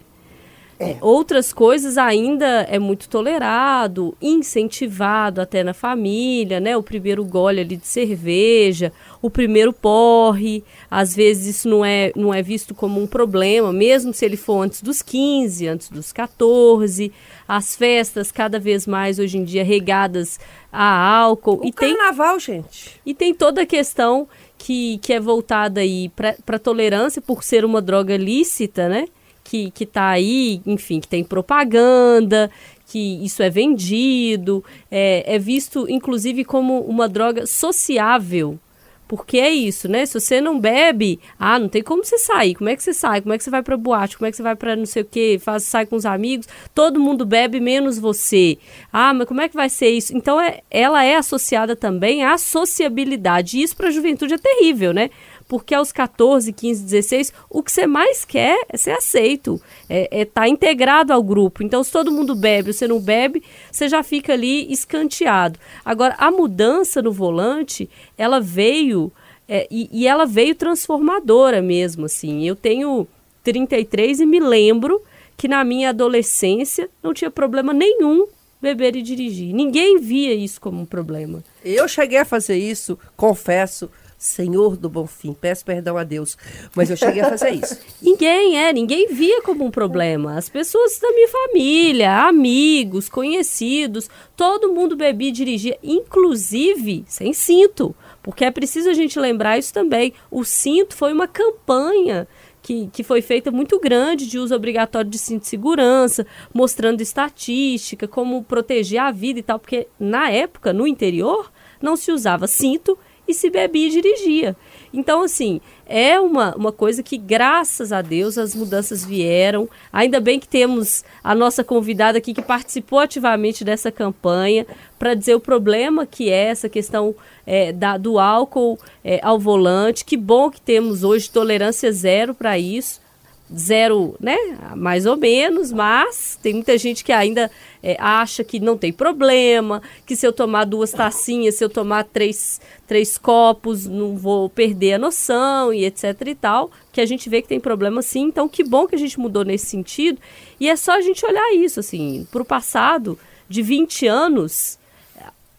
É. 0.78 0.98
Outras 1.00 1.54
coisas 1.54 1.98
ainda 1.98 2.46
é 2.70 2.78
muito 2.78 3.08
tolerado, 3.08 4.16
incentivado 4.22 5.40
até 5.40 5.64
na 5.64 5.74
família, 5.74 6.60
né? 6.60 6.76
O 6.76 6.84
primeiro 6.84 7.24
gole 7.24 7.62
ali 7.62 7.78
de 7.78 7.88
cerveja, 7.88 8.92
o 9.22 9.30
primeiro 9.30 9.72
porre, 9.72 10.64
às 10.92 11.16
vezes 11.16 11.56
isso 11.56 11.70
não 11.70 11.86
é, 11.86 12.12
não 12.16 12.34
é 12.34 12.42
visto 12.42 12.76
como 12.76 13.02
um 13.02 13.08
problema, 13.08 13.72
mesmo 13.72 14.14
se 14.14 14.26
ele 14.26 14.36
for 14.36 14.62
antes 14.62 14.82
dos 14.82 15.02
15, 15.02 15.68
antes 15.68 15.90
dos 15.90 16.12
14. 16.12 17.12
As 17.48 17.76
festas 17.76 18.32
cada 18.32 18.60
vez 18.60 18.86
mais 18.86 19.18
hoje 19.18 19.38
em 19.38 19.44
dia 19.46 19.64
regadas 19.64 20.40
a 20.72 21.20
álcool. 21.20 21.62
O 21.64 21.68
e 21.68 21.72
carnaval, 21.72 22.38
tem, 22.38 22.40
gente. 22.40 23.00
E 23.06 23.14
tem 23.14 23.34
toda 23.34 23.62
a 23.62 23.66
questão 23.66 24.28
que, 24.58 24.98
que 24.98 25.14
é 25.14 25.20
voltada 25.20 25.80
aí 25.80 26.10
para 26.10 26.60
tolerância 26.60 27.22
por 27.22 27.44
ser 27.44 27.64
uma 27.64 27.82
droga 27.82 28.18
lícita, 28.18 28.90
né? 28.90 29.08
Que, 29.46 29.70
que 29.72 29.86
tá 29.86 30.10
aí, 30.10 30.60
enfim, 30.66 31.00
que 31.00 31.08
tem 31.08 31.24
propaganda, 31.24 32.50
que 32.88 33.24
isso 33.24 33.42
é 33.44 33.50
vendido, 33.50 34.64
é, 34.92 35.24
é 35.36 35.40
visto 35.40 35.86
inclusive 35.88 36.44
como 36.44 36.82
uma 36.82 37.08
droga 37.08 37.46
sociável. 37.46 38.60
Porque 39.08 39.38
é 39.38 39.52
isso, 39.52 39.88
né? 39.88 40.04
Se 40.04 40.20
você 40.20 40.42
não 40.42 40.60
bebe, 40.60 41.20
ah, 41.38 41.60
não 41.60 41.70
tem 41.70 41.84
como 41.84 42.04
você 42.04 42.18
sair. 42.18 42.56
Como 42.56 42.70
é 42.72 42.76
que 42.76 42.82
você 42.82 42.92
sai? 42.92 43.22
Como 43.22 43.34
é 43.34 43.38
que 43.38 43.44
você 43.44 43.52
vai 43.52 43.62
pra 43.62 43.78
boate? 43.78 44.18
Como 44.18 44.28
é 44.28 44.32
que 44.32 44.38
você 44.38 44.42
vai 44.42 44.56
pra 44.56 44.76
não 44.76 44.86
sei 44.88 45.04
o 45.04 45.06
quê? 45.06 45.40
Faz, 45.40 45.64
sai 45.64 45.86
com 45.86 45.96
os 45.96 46.08
amigos? 46.08 46.48
Todo 46.74 47.00
mundo 47.00 47.24
bebe, 47.24 47.60
menos 47.60 48.00
você. 48.00 48.58
Ah, 48.92 49.14
mas 49.14 49.28
como 49.28 49.42
é 49.42 49.48
que 49.48 49.56
vai 49.56 49.70
ser 49.70 49.90
isso? 49.90 50.18
Então, 50.18 50.42
é, 50.42 50.62
ela 50.72 51.04
é 51.04 51.18
associada 51.18 51.76
também 51.76 52.24
à 52.24 52.36
sociabilidade. 52.40 53.60
E 53.60 53.62
isso 53.62 53.78
pra 53.78 53.92
juventude 53.92 54.34
é 54.34 54.38
terrível, 54.40 54.92
né? 54.92 55.12
Porque 55.48 55.76
aos 55.76 55.92
14, 55.92 56.52
15, 56.52 56.84
16, 56.84 57.34
o 57.50 57.62
que 57.62 57.72
você 57.72 57.86
mais 57.86 58.26
quer 58.26 58.66
é 58.70 58.78
ser 58.78 58.92
aceito, 58.92 59.62
é 59.88 60.04
estar 60.04 60.18
é 60.18 60.26
tá 60.26 60.48
integrado 60.48 61.14
ao 61.14 61.24
grupo. 61.24 61.64
Então, 61.64 61.84
se 61.84 61.92
todo 61.92 62.12
mundo 62.12 62.36
bebe, 62.36 62.74
você 62.74 62.88
não 62.88 63.00
bebe, 63.00 63.44
você 63.72 63.88
já 63.88 64.02
fica 64.02 64.34
ali 64.34 64.72
escanteado. 64.72 65.60
Agora, 65.84 66.16
a 66.18 66.32
mudança 66.32 67.02
no 67.02 67.12
volante, 67.12 67.90
ela 68.18 68.40
veio, 68.40 69.12
é, 69.48 69.68
e, 69.70 69.90
e 69.92 70.08
ela 70.08 70.26
veio 70.26 70.56
transformadora 70.56 71.62
mesmo, 71.62 72.06
assim. 72.06 72.48
Eu 72.48 72.56
tenho 72.56 73.08
33 73.44 74.22
e 74.22 74.26
me 74.26 74.40
lembro 74.40 75.02
que 75.38 75.48
na 75.48 75.64
minha 75.64 75.90
adolescência 75.90 76.90
não 77.04 77.14
tinha 77.14 77.30
problema 77.30 77.74
nenhum 77.74 78.28
beber 78.62 78.96
e 78.96 79.02
dirigir. 79.02 79.54
Ninguém 79.54 80.00
via 80.00 80.34
isso 80.34 80.60
como 80.60 80.82
um 80.82 80.86
problema. 80.86 81.44
Eu 81.64 81.88
cheguei 81.88 82.18
a 82.18 82.26
fazer 82.26 82.58
isso, 82.58 82.98
confesso, 83.16 83.92
Senhor 84.18 84.76
do 84.78 84.90
Bom 84.90 85.06
Fim. 85.06 85.34
Peço 85.34 85.66
perdão 85.66 85.98
a 85.98 86.04
Deus, 86.04 86.38
mas 86.76 86.90
eu 86.90 86.98
cheguei 86.98 87.22
a 87.22 87.30
fazer 87.30 87.52
isso. 87.52 87.78
ninguém 88.02 88.58
é, 88.58 88.74
ninguém 88.74 89.08
via 89.08 89.42
como 89.42 89.66
um 89.66 89.72
problema. 89.72 90.38
As 90.38 90.50
pessoas 90.50 91.00
da 91.00 91.12
minha 91.12 91.28
família, 91.28 92.28
amigos, 92.28 93.10
conhecidos, 93.10 94.10
todo 94.36 94.74
mundo 94.74 94.96
bebia 94.96 95.30
e 95.30 95.34
dirigia, 95.34 95.78
inclusive 95.84 97.04
sem 97.08 97.34
cinto. 97.34 97.96
Porque 98.24 98.44
é 98.44 98.52
preciso 98.52 98.90
a 98.90 98.94
gente 98.94 99.20
lembrar 99.20 99.58
isso 99.58 99.74
também. 99.74 100.14
O 100.32 100.44
cinto 100.44 100.96
foi 100.96 101.14
uma 101.14 101.28
campanha 101.28 102.28
que, 102.66 102.88
que, 102.92 103.04
foi 103.04 103.22
feita 103.22 103.52
muito 103.52 103.80
grande 103.80 104.26
de 104.26 104.40
uso 104.40 104.56
obrigatório 104.56 105.08
de 105.08 105.20
cinto 105.20 105.44
de 105.44 105.50
segurança, 105.50 106.26
mostrando 106.52 107.02
estatística, 107.02 108.08
como 108.08 108.44
proteger 108.44 109.00
a 109.00 109.12
vida 109.12 109.40
e 109.40 109.44
tal, 109.44 109.60
porque 109.60 109.88
na 110.00 110.32
época, 110.32 110.74
no 110.74 110.88
interior, 110.88 111.52
não 111.80 111.96
se 111.96 112.12
usava 112.12 112.48
cinto 112.48 112.98
e 113.28 113.34
se 113.34 113.50
bebia 113.50 113.88
e 113.88 113.92
dirigia. 113.92 114.56
Então, 114.94 115.24
assim, 115.24 115.60
é 115.86 116.20
uma, 116.20 116.56
uma 116.56 116.72
coisa 116.72 117.04
que, 117.04 117.18
graças 117.18 117.92
a 117.92 118.02
Deus, 118.02 118.38
as 118.38 118.56
mudanças 118.56 119.04
vieram. 119.04 119.70
Ainda 119.92 120.20
bem 120.20 120.40
que 120.40 120.48
temos 120.48 121.04
a 121.24 121.36
nossa 121.36 121.64
convidada 121.64 122.18
aqui 122.18 122.34
que 122.34 122.42
participou 122.42 123.00
ativamente 123.00 123.64
dessa 123.64 123.92
campanha 123.92 124.66
para 124.98 125.14
dizer 125.14 125.36
o 125.36 125.40
problema 125.40 126.06
que 126.06 126.30
é 126.30 126.46
essa 126.46 126.70
questão 126.70 127.14
é, 127.46 127.74
da, 127.74 127.98
do 127.98 128.18
álcool 128.18 128.80
é, 129.04 129.20
ao 129.22 129.38
volante. 129.38 130.06
Que 130.06 130.16
bom 130.16 130.50
que 130.50 130.62
temos 130.62 131.04
hoje 131.04 131.30
tolerância 131.30 131.92
zero 131.92 132.34
para 132.34 132.58
isso 132.58 133.05
zero, 133.54 134.16
né? 134.20 134.36
Mais 134.76 135.06
ou 135.06 135.16
menos, 135.16 135.72
mas 135.72 136.38
tem 136.42 136.54
muita 136.54 136.78
gente 136.78 137.04
que 137.04 137.12
ainda 137.12 137.52
é, 137.84 137.96
acha 138.00 138.44
que 138.44 138.60
não 138.60 138.78
tem 138.78 138.92
problema, 138.92 139.82
que 140.06 140.16
se 140.16 140.26
eu 140.26 140.34
tomar 140.34 140.66
duas 140.66 140.92
tacinhas, 140.92 141.56
se 141.56 141.64
eu 141.64 141.70
tomar 141.70 142.06
três, 142.06 142.60
três 142.88 143.18
copos, 143.18 143.86
não 143.86 144.18
vou 144.18 144.50
perder 144.50 144.94
a 144.94 145.00
noção 145.00 145.74
e 145.74 145.86
etc 145.86 146.20
e 146.26 146.36
tal, 146.36 146.72
que 146.92 147.00
a 147.00 147.06
gente 147.06 147.30
vê 147.30 147.42
que 147.42 147.48
tem 147.48 147.60
problema 147.60 148.02
sim. 148.02 148.24
Então, 148.24 148.50
que 148.50 148.64
bom 148.64 148.88
que 148.88 148.96
a 148.96 149.00
gente 149.00 149.20
mudou 149.20 149.46
nesse 149.46 149.68
sentido. 149.68 150.20
E 150.60 150.68
é 150.68 150.76
só 150.76 150.94
a 150.94 151.02
gente 151.02 151.26
olhar 151.26 151.54
isso, 151.54 151.80
assim, 151.80 152.28
para 152.32 152.42
o 152.42 152.46
passado, 152.46 153.18
de 153.48 153.62
20 153.62 154.08
anos, 154.08 154.80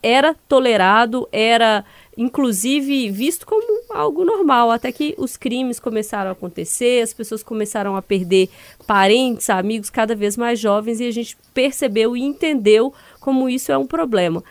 era 0.02 0.34
tolerado, 0.48 1.28
era 1.30 1.84
inclusive 2.16 3.10
visto 3.10 3.46
como 3.46 3.75
algo 3.96 4.24
normal, 4.24 4.70
até 4.70 4.92
que 4.92 5.14
os 5.18 5.36
crimes 5.36 5.80
começaram 5.80 6.30
a 6.30 6.32
acontecer, 6.32 7.02
as 7.02 7.14
pessoas 7.14 7.42
começaram 7.42 7.96
a 7.96 8.02
perder 8.02 8.48
parentes, 8.86 9.48
amigos 9.50 9.90
cada 9.90 10.14
vez 10.14 10.36
mais 10.36 10.58
jovens 10.58 11.00
e 11.00 11.06
a 11.06 11.10
gente 11.10 11.36
percebeu 11.54 12.16
e 12.16 12.22
entendeu 12.22 12.92
como 13.20 13.48
isso 13.48 13.72
é 13.72 13.78
um 13.78 13.86
problema. 13.86 14.42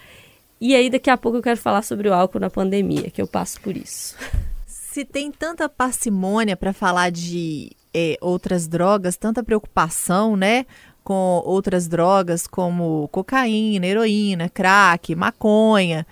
E 0.59 0.75
aí 0.75 0.89
daqui 0.89 1.09
a 1.09 1.17
pouco 1.17 1.37
eu 1.37 1.43
quero 1.43 1.59
falar 1.59 1.83
sobre 1.83 2.09
o 2.09 2.13
álcool 2.13 2.39
na 2.39 2.49
pandemia, 2.49 3.09
que 3.11 3.21
eu 3.21 3.27
passo 3.27 3.59
por 3.61 3.75
isso. 3.75 4.15
Se 4.65 5.03
tem 5.03 5.31
tanta 5.31 5.67
parcimônia 5.67 6.55
para 6.55 6.73
falar 6.73 7.11
de 7.11 7.71
é, 7.93 8.17
outras 8.21 8.67
drogas, 8.67 9.17
tanta 9.17 9.43
preocupação, 9.43 10.35
né? 10.35 10.65
Com 11.03 11.41
outras 11.45 11.87
drogas 11.87 12.47
como 12.47 13.07
cocaína, 13.09 13.85
heroína, 13.85 14.49
crack, 14.49 15.13
maconha. 15.13 16.05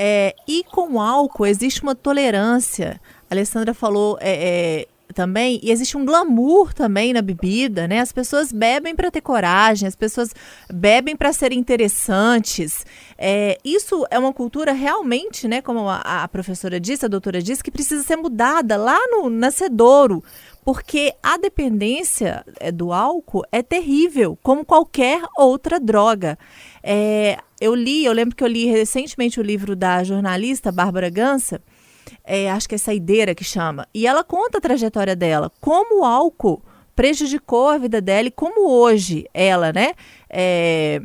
É, 0.00 0.32
e 0.46 0.62
com 0.62 1.00
álcool 1.00 1.44
existe 1.44 1.82
uma 1.82 1.92
tolerância. 1.92 3.00
A 3.28 3.34
Alessandra 3.34 3.74
falou 3.74 4.16
é, 4.20 4.30
é, 4.30 5.12
também, 5.12 5.58
e 5.60 5.72
existe 5.72 5.96
um 5.96 6.04
glamour 6.04 6.72
também 6.72 7.12
na 7.12 7.20
bebida, 7.20 7.88
né? 7.88 7.98
As 7.98 8.12
pessoas 8.12 8.52
bebem 8.52 8.94
para 8.94 9.10
ter 9.10 9.20
coragem, 9.20 9.88
as 9.88 9.96
pessoas 9.96 10.32
bebem 10.72 11.16
para 11.16 11.32
serem 11.32 11.58
interessantes. 11.58 12.86
É, 13.18 13.58
isso 13.64 14.06
é 14.08 14.16
uma 14.20 14.32
cultura 14.32 14.70
realmente, 14.70 15.48
né? 15.48 15.60
Como 15.60 15.88
a, 15.88 15.96
a, 15.96 16.28
professora 16.28 16.78
disse, 16.78 17.04
a 17.04 17.08
doutora 17.08 17.42
disse, 17.42 17.64
que 17.64 17.70
precisa 17.72 18.04
ser 18.04 18.14
mudada 18.14 18.76
lá 18.76 19.00
no 19.10 19.28
nascedouro. 19.28 20.22
Porque 20.64 21.12
a 21.20 21.36
dependência 21.38 22.44
é, 22.60 22.70
do 22.70 22.92
álcool 22.92 23.42
é 23.50 23.64
terrível, 23.64 24.38
como 24.44 24.64
qualquer 24.64 25.22
outra 25.36 25.80
droga. 25.80 26.38
É, 26.84 27.38
eu 27.60 27.74
li, 27.74 28.04
eu 28.04 28.12
lembro 28.12 28.36
que 28.36 28.44
eu 28.44 28.48
li 28.48 28.66
recentemente 28.66 29.40
o 29.40 29.42
livro 29.42 29.74
da 29.74 30.02
jornalista 30.04 30.70
Bárbara 30.70 31.10
Gansa, 31.10 31.60
é, 32.24 32.50
acho 32.50 32.68
que 32.68 32.74
é 32.74 32.78
Saideira 32.78 33.34
que 33.34 33.44
chama, 33.44 33.86
e 33.92 34.06
ela 34.06 34.22
conta 34.22 34.58
a 34.58 34.60
trajetória 34.60 35.16
dela, 35.16 35.50
como 35.60 36.00
o 36.00 36.04
álcool 36.04 36.62
prejudicou 36.94 37.68
a 37.68 37.78
vida 37.78 38.00
dela 38.00 38.28
e 38.28 38.30
como 38.30 38.68
hoje 38.68 39.26
ela, 39.32 39.72
né, 39.72 39.92
é, 40.28 41.00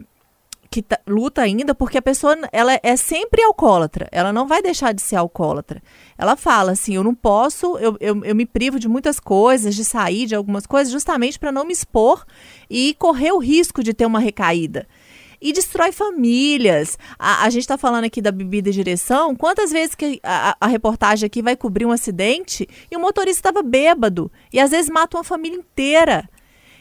que 0.74 0.82
tá, 0.82 1.00
luta 1.08 1.42
ainda, 1.42 1.76
porque 1.76 2.00
a 2.00 2.02
pessoa 2.02 2.36
ela 2.52 2.80
é 2.82 2.96
sempre 2.96 3.44
alcoólatra, 3.44 4.08
ela 4.12 4.34
não 4.34 4.48
vai 4.48 4.60
deixar 4.60 4.92
de 4.92 5.04
ser 5.04 5.18
alcoólatra. 5.18 5.84
Ela 6.18 6.36
fala 6.36 6.72
assim: 6.72 6.96
eu 6.96 7.04
não 7.04 7.14
posso, 7.14 7.78
eu, 7.78 7.96
eu, 8.00 8.26
eu 8.26 8.36
me 8.36 8.44
privo 8.44 8.80
de 8.80 8.88
muitas 8.88 9.20
coisas, 9.20 9.76
de 9.76 9.86
sair 9.86 10.26
de 10.26 10.34
algumas 10.34 10.66
coisas, 10.66 10.92
justamente 10.92 11.38
para 11.38 11.52
não 11.52 11.64
me 11.64 11.74
expor 11.74 12.26
e 12.68 12.96
correr 12.98 13.32
o 13.32 13.38
risco 13.38 13.84
de 13.84 13.94
ter 13.94 14.08
uma 14.08 14.20
recaída 14.20 14.88
e 15.44 15.52
destrói 15.52 15.92
famílias. 15.92 16.98
A, 17.20 17.44
a 17.44 17.50
gente 17.50 17.64
está 17.64 17.78
falando 17.78 18.06
aqui 18.06 18.22
da 18.22 18.32
bebida 18.32 18.70
e 18.70 18.72
direção. 18.72 19.36
Quantas 19.36 19.72
vezes 19.72 19.94
que 19.94 20.22
a, 20.24 20.56
a, 20.60 20.68
reportagem 20.68 21.28
aqui 21.28 21.42
vai 21.42 21.58
cobrir 21.58 21.86
um 21.86 21.92
acidente 21.92 22.68
e 22.90 22.96
o 22.96 23.00
motorista 23.00 23.50
estava 23.50 23.62
bêbado 23.62 24.32
e 24.54 24.60
às 24.60 24.72
vezes 24.72 24.90
mata 24.90 25.18
uma 25.18 25.24
família 25.24 25.58
inteira. 25.58 26.30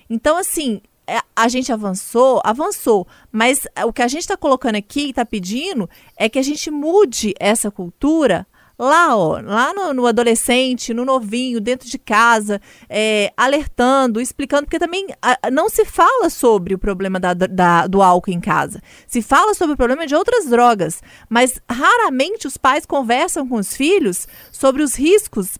Então, 0.08 0.36
assim, 0.36 0.80
é, 1.06 1.18
a 1.34 1.48
gente 1.48 1.72
avançou, 1.72 2.40
avançou, 2.44 3.06
mas 3.32 3.66
o 3.84 3.92
que 3.92 4.02
a 4.02 4.08
gente 4.08 4.20
está 4.20 4.36
colocando 4.36 4.76
aqui 4.76 5.06
e 5.06 5.10
está 5.10 5.26
pedindo 5.26 5.90
é 6.16 6.28
que 6.28 6.38
a 6.38 6.42
gente 6.42 6.70
mude 6.70 7.34
essa 7.40 7.68
cultura 7.68 8.46
lá, 8.86 9.16
ó, 9.16 9.40
lá 9.40 9.72
no, 9.72 9.94
no, 9.94 10.06
adolescente, 10.06 10.92
no 10.92 11.04
novinho, 11.04 11.60
dentro 11.60 11.88
de 11.88 11.98
casa, 11.98 12.60
é, 12.88 13.32
alertando, 13.36 14.20
explicando, 14.20 14.64
porque 14.64 14.78
também 14.78 15.06
a, 15.20 15.50
não 15.50 15.68
se 15.68 15.84
fala 15.84 16.28
sobre 16.28 16.74
o 16.74 16.78
problema 16.78 17.20
da, 17.20 17.34
da, 17.34 17.86
do 17.86 18.02
álcool 18.02 18.30
em 18.30 18.40
casa. 18.40 18.82
Se 19.06 19.22
fala 19.22 19.54
sobre 19.54 19.74
o 19.74 19.76
problema 19.76 20.06
de 20.06 20.14
outras 20.14 20.46
drogas, 20.46 21.02
mas 21.28 21.60
raramente 21.70 22.46
os 22.46 22.56
pais 22.56 22.84
conversam 22.84 23.48
com 23.48 23.56
os 23.56 23.76
filhos 23.76 24.26
sobre 24.50 24.82
os 24.82 24.94
riscos 24.94 25.58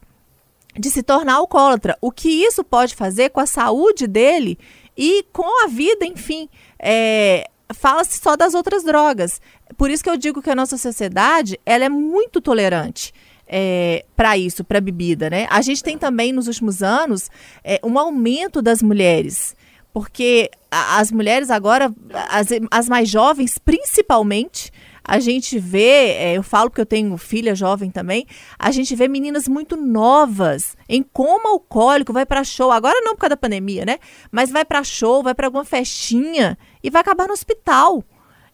de 0.79 0.91
se 0.91 1.03
tornar 1.03 1.35
alcoólatra. 1.35 1.97
O 2.01 2.11
que 2.11 2.29
isso 2.29 2.65
pode 2.65 2.95
fazer 2.95 3.31
com 3.31 3.41
a 3.41 3.47
saúde 3.47 4.07
dele 4.07 4.59
e 4.97 5.25
com 5.33 5.65
a 5.65 5.69
vida, 5.69 6.05
enfim. 6.05 6.49
É, 6.79 7.49
Fala-se 7.75 8.19
só 8.19 8.37
das 8.37 8.55
outras 8.55 8.85
drogas. 8.85 9.41
Por 9.77 9.91
isso 9.91 10.03
que 10.03 10.11
eu 10.11 10.17
digo 10.17 10.43
que 10.43 10.51
a 10.51 10.55
nossa 10.55 10.77
sociedade 10.77 11.59
ela 11.65 11.85
é 11.85 11.89
muito 11.89 12.41
tolerante. 12.41 13.13
É, 13.55 14.07
para 14.17 14.39
isso, 14.39 14.65
para 14.65 14.81
bebida, 14.81 15.29
né? 15.29 15.47
A 15.51 15.61
gente 15.61 15.83
tem 15.83 15.99
também 15.99 16.33
nos 16.33 16.47
últimos 16.47 16.83
anos 16.83 17.31
é, 17.63 17.79
um 17.85 17.99
aumento 17.99 18.63
das 18.63 18.83
mulheres, 18.83 19.55
porque 19.93 20.51
as 20.71 21.13
mulheres 21.13 21.51
agora, 21.51 21.95
as, 22.31 22.49
as 22.71 22.89
mais 22.89 23.11
jovens, 23.11 23.59
principalmente, 23.59 24.73
a 25.05 25.19
gente 25.19 25.59
vê, 25.59 26.13
é, 26.13 26.33
eu 26.35 26.43
falo 26.43 26.71
porque 26.71 26.81
eu 26.81 26.87
tenho 26.87 27.17
filha 27.17 27.55
jovem 27.55 27.91
também, 27.91 28.27
a 28.59 28.71
gente 28.71 28.95
vê 28.95 29.09
meninas 29.09 29.49
muito 29.49 29.77
novas 29.77 30.77
em 30.89 31.03
coma 31.03 31.51
alcoólico, 31.51 32.13
vai 32.13 32.25
para 32.25 32.45
show, 32.45 32.71
agora 32.71 33.01
não 33.03 33.15
por 33.15 33.23
causa 33.23 33.31
da 33.31 33.37
pandemia, 33.37 33.85
né? 33.85 33.99
Mas 34.31 34.51
vai 34.51 34.65
para 34.65 34.85
show, 34.85 35.23
vai 35.23 35.35
para 35.35 35.47
alguma 35.47 35.65
festinha 35.65 36.57
e 36.83 36.91
vai 36.91 37.01
acabar 37.01 37.27
no 37.27 37.33
hospital. 37.33 38.05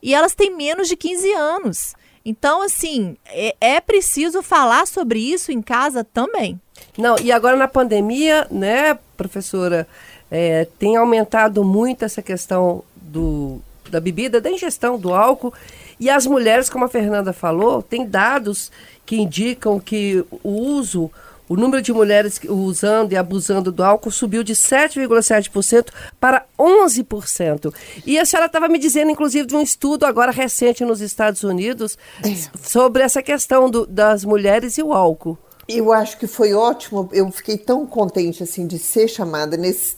E 0.02 0.14
elas 0.14 0.35
têm 0.35 0.57
menos 0.57 0.88
de 0.88 0.97
15 0.97 1.33
anos. 1.33 1.95
Então, 2.25 2.62
assim, 2.62 3.17
é, 3.26 3.57
é 3.61 3.81
preciso 3.81 4.43
falar 4.43 4.87
sobre 4.87 5.19
isso 5.19 5.50
em 5.50 5.62
casa 5.62 6.05
também. 6.05 6.61
Não, 6.97 7.17
e 7.19 7.33
agora 7.33 7.57
na 7.57 7.69
pandemia, 7.69 8.47
né, 8.50 8.99
professora, 9.17 9.88
é, 10.31 10.67
tem 10.78 10.97
aumentado 10.97 11.64
muito 11.64 12.05
essa 12.05 12.23
questão 12.23 12.85
do, 12.97 13.61
da 13.90 14.00
bebida, 14.00 14.40
da 14.40 14.50
ingestão 14.50 14.99
do 14.99 15.14
álcool. 15.14 15.52
E 16.00 16.09
as 16.09 16.26
mulheres, 16.26 16.71
como 16.71 16.85
a 16.85 16.88
Fernanda 16.88 17.33
falou, 17.33 17.83
tem 17.83 18.07
dados 18.07 18.71
que 19.05 19.17
indicam 19.17 19.81
que 19.81 20.25
o 20.43 20.50
uso, 20.50 21.11
o 21.49 21.57
número 21.57 21.83
de 21.83 21.93
mulheres 21.93 22.38
usando 22.49 23.12
e 23.12 23.17
abusando 23.17 23.73
do 23.73 23.83
álcool 23.83 24.11
subiu 24.11 24.45
de 24.45 24.55
7,7% 24.55 25.88
para 26.21 26.45
11%. 26.59 27.75
E 28.07 28.19
a 28.19 28.25
senhora 28.25 28.47
estava 28.47 28.69
me 28.69 28.78
dizendo, 28.78 29.11
inclusive, 29.11 29.47
de 29.47 29.57
um 29.57 29.62
estudo 29.62 30.05
agora 30.05 30.31
recente 30.31 30.85
nos 30.85 31.00
Estados 31.00 31.43
Unidos 31.43 31.99
é. 32.23 32.35
sobre 32.62 33.02
essa 33.02 33.23
questão 33.23 33.71
do, 33.71 33.87
das 33.87 34.25
mulheres 34.25 34.78
e 34.78 34.83
o 34.83 34.93
álcool. 34.93 35.38
Eu 35.67 35.93
acho 35.93 36.17
que 36.19 36.26
foi 36.26 36.55
ótimo. 36.55 37.09
Eu 37.12 37.31
fiquei 37.31 37.59
tão 37.59 37.87
contente 37.87 38.43
assim 38.43 38.67
de 38.67 38.78
ser 38.78 39.09
chamada 39.09 39.57
nesse 39.57 39.97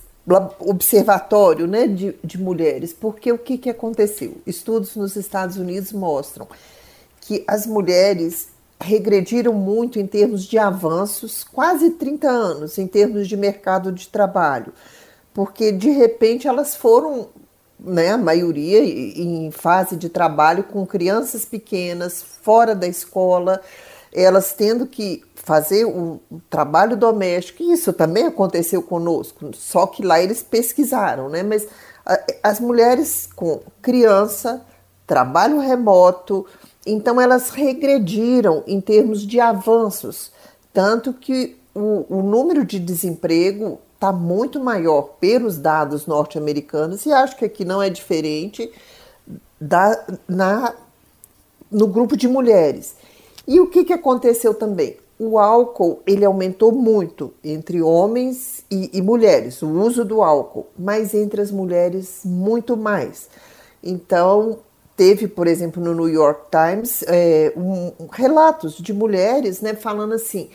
observatório 0.60 1.66
né, 1.66 1.86
de, 1.86 2.14
de 2.22 2.38
mulheres, 2.38 2.92
porque 2.92 3.32
o 3.32 3.38
que, 3.38 3.58
que 3.58 3.70
aconteceu? 3.70 4.36
Estudos 4.46 4.96
nos 4.96 5.16
Estados 5.16 5.56
Unidos 5.56 5.92
mostram 5.92 6.46
que 7.20 7.44
as 7.46 7.66
mulheres 7.66 8.48
regrediram 8.80 9.52
muito 9.52 9.98
em 9.98 10.06
termos 10.06 10.44
de 10.44 10.58
avanços, 10.58 11.44
quase 11.44 11.90
30 11.90 12.28
anos 12.28 12.78
em 12.78 12.86
termos 12.86 13.28
de 13.28 13.36
mercado 13.36 13.92
de 13.92 14.08
trabalho, 14.08 14.72
porque 15.34 15.70
de 15.70 15.90
repente 15.90 16.48
elas 16.48 16.74
foram, 16.74 17.28
né, 17.78 18.10
a 18.10 18.18
maioria 18.18 18.82
em 18.82 19.50
fase 19.50 19.96
de 19.96 20.08
trabalho 20.08 20.64
com 20.64 20.86
crianças 20.86 21.44
pequenas, 21.44 22.22
fora 22.22 22.74
da 22.74 22.88
escola, 22.88 23.60
elas 24.12 24.54
tendo 24.54 24.86
que 24.86 25.22
fazer 25.42 25.84
o, 25.84 26.20
trabalho 26.48 26.96
doméstico, 26.96 27.62
isso 27.62 27.92
também 27.92 28.26
aconteceu 28.26 28.82
conosco, 28.82 29.50
só 29.54 29.86
que 29.86 30.02
lá 30.02 30.20
eles 30.20 30.42
pesquisaram, 30.42 31.28
né? 31.28 31.42
Mas 31.42 31.66
as 32.42 32.60
mulheres 32.60 33.28
com 33.34 33.60
criança, 33.80 34.64
trabalho 35.06 35.58
remoto, 35.58 36.46
então 36.86 37.20
elas 37.20 37.50
regrediram 37.50 38.62
em 38.66 38.80
termos 38.80 39.26
de 39.26 39.40
avanços, 39.40 40.30
tanto 40.72 41.12
que 41.12 41.56
o, 41.74 42.06
o 42.08 42.22
número 42.22 42.64
de 42.64 42.78
desemprego 42.78 43.80
está 43.94 44.12
muito 44.12 44.60
maior 44.60 45.02
pelos 45.20 45.56
dados 45.58 46.06
norte-americanos, 46.06 47.06
e 47.06 47.12
acho 47.12 47.36
que 47.36 47.44
aqui 47.44 47.64
não 47.64 47.82
é 47.82 47.88
diferente 47.90 48.70
da, 49.60 50.04
na, 50.28 50.74
no 51.70 51.86
grupo 51.86 52.16
de 52.16 52.28
mulheres. 52.28 52.94
E 53.46 53.58
o 53.58 53.66
que, 53.68 53.84
que 53.84 53.92
aconteceu 53.92 54.54
também? 54.54 54.96
O 55.20 55.38
álcool 55.38 56.00
ele 56.06 56.24
aumentou 56.24 56.72
muito 56.72 57.34
entre 57.44 57.82
homens 57.82 58.64
e, 58.70 58.88
e, 58.94 59.02
mulheres, 59.02 59.60
o 59.60 59.68
uso 59.68 60.02
do 60.02 60.22
álcool, 60.22 60.68
mas 60.78 61.12
entre 61.12 61.42
as 61.42 61.50
mulheres 61.50 62.22
muito 62.24 62.74
mais. 62.74 63.28
Então 63.84 64.60
teve, 64.96 65.28
por 65.28 65.46
exemplo, 65.46 65.82
no 65.82 65.94
New 65.94 66.08
York 66.08 66.46
Times 66.50 67.04
é, 67.06 67.52
um, 67.54 67.92
relatos 68.10 68.78
de 68.78 68.94
mulheres, 68.94 69.60
né, 69.60 69.74
falando 69.74 70.14
assim: 70.14 70.48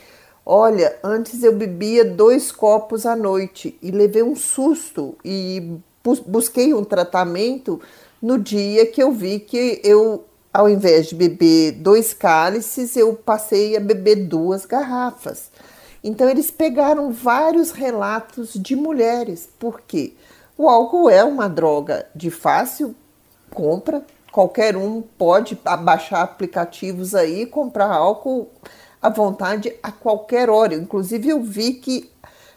olha, 0.44 0.98
antes 1.04 1.44
eu 1.44 1.54
bebia 1.54 2.04
dois 2.04 2.52
copos 2.52 3.06
à 3.06 3.16
noite 3.16 3.78
e 3.84 3.92
levei 3.92 4.24
um 4.24 4.36
susto 4.36 5.16
e 5.24 5.78
busquei 6.26 6.74
um 6.74 6.84
tratamento 6.84 7.80
no 8.20 8.40
dia 8.40 8.84
que 8.88 9.04
eu 9.04 9.12
vi 9.12 9.40
que 9.40 9.80
eu 9.84 10.24
ao 10.56 10.70
invés 10.70 11.08
de 11.08 11.16
beber 11.16 11.74
dois 11.74 12.14
cálices, 12.14 12.96
eu 12.96 13.14
passei 13.14 13.76
a 13.76 13.80
beber 13.82 14.16
duas 14.26 14.66
garrafas. 14.66 15.52
Então, 16.02 16.30
eles 16.30 16.50
pegaram 16.50 17.12
vários 17.12 17.72
relatos 17.72 18.54
de 18.54 18.74
mulheres, 18.74 19.50
porque 19.60 20.14
o 20.58 20.70
álcool 20.70 21.10
é 21.10 21.26
uma 21.26 21.50
droga 21.50 22.08
de 22.16 22.32
fácil 22.32 22.96
compra, 23.54 24.02
qualquer 24.32 24.78
um 24.78 25.02
pode 25.02 25.60
baixar 25.82 26.22
aplicativos 26.22 27.14
aí 27.14 27.42
e 27.42 27.46
comprar 27.46 27.92
álcool 27.92 28.48
à 29.02 29.10
vontade 29.10 29.76
a 29.84 29.92
qualquer 29.92 30.50
hora. 30.50 30.74
Inclusive, 30.74 31.30
eu 31.30 31.44
vi 31.44 31.74
que 31.74 32.10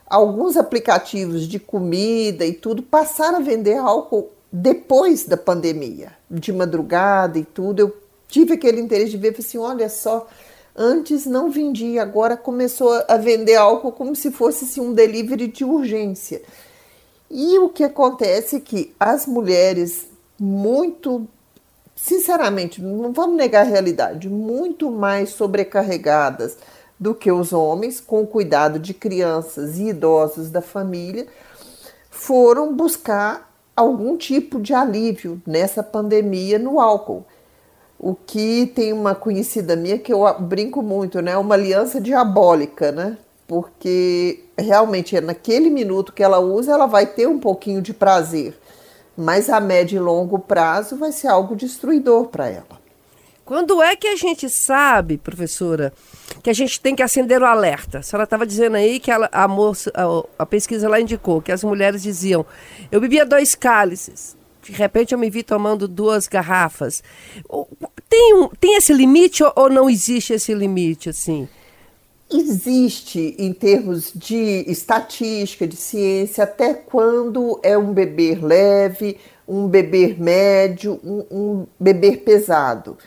alguns 0.07 0.57
aplicativos 0.57 1.49
de 1.49 1.59
comida 1.59 2.47
e 2.47 2.52
tudo 2.52 2.81
passaram 2.81 3.38
a 3.38 3.43
vender 3.43 3.76
álcool 3.76 4.31
depois 4.50 5.25
da 5.25 5.37
pandemia, 5.37 6.12
de 6.31 6.52
madrugada 6.52 7.38
e 7.38 7.45
tudo, 7.45 7.81
eu 7.81 7.97
tive 8.28 8.55
aquele 8.55 8.81
interesse 8.81 9.11
de 9.11 9.17
ver, 9.17 9.37
assim, 9.38 9.59
olha 9.59 9.88
só, 9.88 10.26
antes 10.75 11.26
não 11.26 11.50
vendia, 11.50 12.02
agora 12.02 12.37
começou 12.37 12.93
a 13.09 13.17
vender 13.17 13.57
álcool 13.57 13.93
como 13.93 14.17
se 14.17 14.31
fosse 14.31 14.64
assim, 14.64 14.81
um 14.81 14.93
delivery 14.93 15.49
de 15.49 15.64
urgência. 15.64 16.43
E 17.31 17.59
o 17.59 17.69
que 17.69 17.85
acontece 17.85 18.57
é 18.57 18.61
que 18.61 18.95
as 18.99 19.26
mulheres 19.26 20.07
muito, 20.38 21.26
sinceramente, 21.95 22.81
não 22.81 23.12
vamos 23.12 23.37
negar 23.37 23.67
a 23.67 23.69
realidade, 23.69 24.28
muito 24.28 24.90
mais 24.90 25.31
sobrecarregadas 25.31 26.57
do 26.99 27.14
que 27.14 27.31
os 27.31 27.52
homens, 27.52 28.00
com 28.00 28.23
o 28.23 28.26
cuidado 28.26 28.78
de 28.78 28.95
crianças 28.95 29.78
e 29.78 29.88
idosos 29.88 30.50
da 30.50 30.62
família, 30.62 31.26
foram 32.11 32.75
buscar 32.75 33.48
algum 33.78 34.16
tipo 34.16 34.61
de 34.61 34.75
alívio 34.75 35.40
nessa 35.47 35.82
pandemia 35.82 36.58
no 36.58 36.80
álcool. 36.80 37.25
O 37.99 38.14
que 38.14 38.66
tem 38.75 38.92
uma 38.92 39.14
conhecida 39.14 39.76
minha 39.76 39.99
que 39.99 40.12
eu 40.12 40.23
brinco 40.40 40.82
muito, 40.82 41.23
né? 41.23 41.37
Uma 41.37 41.54
aliança 41.54 42.00
diabólica, 42.00 42.90
né? 42.90 43.16
Porque 43.47 44.44
realmente 44.58 45.16
é 45.16 45.20
naquele 45.20 45.70
minuto 45.70 46.12
que 46.12 46.23
ela 46.23 46.38
usa, 46.38 46.73
ela 46.73 46.87
vai 46.87 47.06
ter 47.06 47.26
um 47.28 47.38
pouquinho 47.38 47.80
de 47.80 47.94
prazer, 47.94 48.58
mas 49.16 49.49
a 49.49 49.61
médio 49.61 49.97
e 49.97 50.00
longo 50.00 50.38
prazo 50.38 50.97
vai 50.97 51.12
ser 51.12 51.28
algo 51.28 51.56
destruidor 51.56 52.26
para 52.26 52.49
ela. 52.49 52.78
Quando 53.49 53.83
é 53.83 53.97
que 53.97 54.07
a 54.07 54.14
gente 54.14 54.47
sabe, 54.50 55.17
professora, 55.17 55.90
que 56.43 56.50
a 56.50 56.52
gente 56.52 56.78
tem 56.78 56.95
que 56.95 57.02
acender 57.02 57.40
o 57.40 57.47
alerta? 57.47 58.00
A 58.00 58.02
senhora 58.02 58.25
estava 58.25 58.47
dizendo 58.47 58.76
aí 58.76 59.00
que 59.00 59.11
ela, 59.11 59.26
a 59.33 59.49
moça, 59.49 59.90
a, 59.95 60.43
a, 60.43 60.45
pesquisa 60.45 60.87
lá 60.87 61.00
indicou 61.00 61.40
que 61.40 61.50
as 61.50 61.64
mulheres 61.64 62.02
diziam: 62.02 62.45
eu 62.93 63.00
bebia 63.00 63.25
dois 63.25 63.55
cálices, 63.55 64.37
de 64.62 64.73
repente 64.73 65.14
eu 65.14 65.19
me 65.19 65.31
vi 65.31 65.43
tomando 65.43 65.88
duas 65.88 66.28
garrafas. 66.28 67.02
Tem, 68.07 68.35
um, 68.35 68.50
tem 68.50 68.76
esse 68.76 68.93
limite 68.93 69.43
ou, 69.57 69.71
não 69.71 69.88
existe 69.88 70.35
esse 70.35 70.52
limite 70.52 71.09
assim? 71.09 71.49
Existe 72.31 73.35
em 73.38 73.55
termos 73.55 74.12
de 74.14 74.71
estatística, 74.71 75.67
de 75.67 75.76
ciência, 75.76 76.45
até 76.45 76.75
quando 76.75 77.59
é 77.62 77.78
um 77.78 77.95
beber 77.95 78.45
leve, 78.45 79.17
um 79.49 79.67
beber 79.67 80.21
médio, 80.21 81.00
um, 81.02 81.25
um 81.31 81.67
beber 81.81 82.19
pesado. 82.19 82.99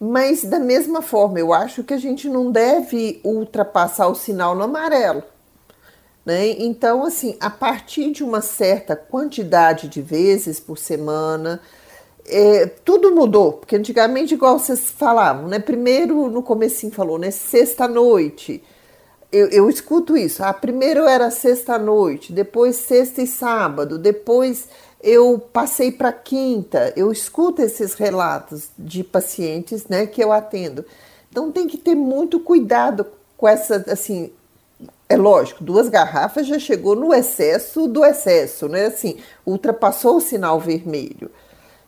Mas, 0.00 0.44
da 0.44 0.60
mesma 0.60 1.02
forma, 1.02 1.40
eu 1.40 1.52
acho 1.52 1.82
que 1.82 1.92
a 1.92 1.98
gente 1.98 2.28
não 2.28 2.52
deve 2.52 3.20
ultrapassar 3.24 4.06
o 4.06 4.14
sinal 4.14 4.54
no 4.54 4.64
amarelo. 4.64 5.22
Né? 6.24 6.50
Então, 6.58 7.04
assim, 7.04 7.36
a 7.40 7.50
partir 7.50 8.12
de 8.12 8.22
uma 8.22 8.40
certa 8.40 8.94
quantidade 8.94 9.88
de 9.88 10.00
vezes 10.00 10.60
por 10.60 10.78
semana, 10.78 11.60
é, 12.26 12.66
tudo 12.66 13.14
mudou, 13.14 13.54
porque 13.54 13.74
antigamente, 13.74 14.34
igual 14.34 14.58
vocês 14.58 14.90
falavam, 14.90 15.48
né? 15.48 15.58
Primeiro, 15.58 16.28
no 16.28 16.42
comecinho 16.42 16.92
falou, 16.92 17.18
né? 17.18 17.30
Sexta-noite. 17.30 18.62
Eu, 19.32 19.48
eu 19.48 19.68
escuto 19.68 20.16
isso. 20.16 20.42
Ah, 20.44 20.52
primeiro 20.52 21.04
era 21.04 21.30
sexta-noite, 21.30 22.32
depois 22.32 22.76
sexta 22.76 23.22
e 23.22 23.26
sábado, 23.26 23.98
depois 23.98 24.68
eu 25.02 25.38
passei 25.38 25.92
para 25.92 26.12
quinta, 26.12 26.92
eu 26.96 27.12
escuto 27.12 27.62
esses 27.62 27.94
relatos 27.94 28.70
de 28.78 29.04
pacientes 29.04 29.86
né, 29.86 30.06
que 30.06 30.22
eu 30.22 30.32
atendo. 30.32 30.84
Então 31.30 31.52
tem 31.52 31.66
que 31.66 31.78
ter 31.78 31.94
muito 31.94 32.40
cuidado 32.40 33.06
com 33.36 33.46
essa, 33.46 33.84
assim, 33.88 34.32
é 35.08 35.16
lógico, 35.16 35.62
duas 35.62 35.88
garrafas 35.88 36.46
já 36.46 36.58
chegou 36.58 36.96
no 36.96 37.14
excesso 37.14 37.86
do 37.86 38.04
excesso, 38.04 38.68
né? 38.68 38.86
Assim, 38.86 39.16
ultrapassou 39.46 40.16
o 40.16 40.20
sinal 40.20 40.58
vermelho. 40.58 41.30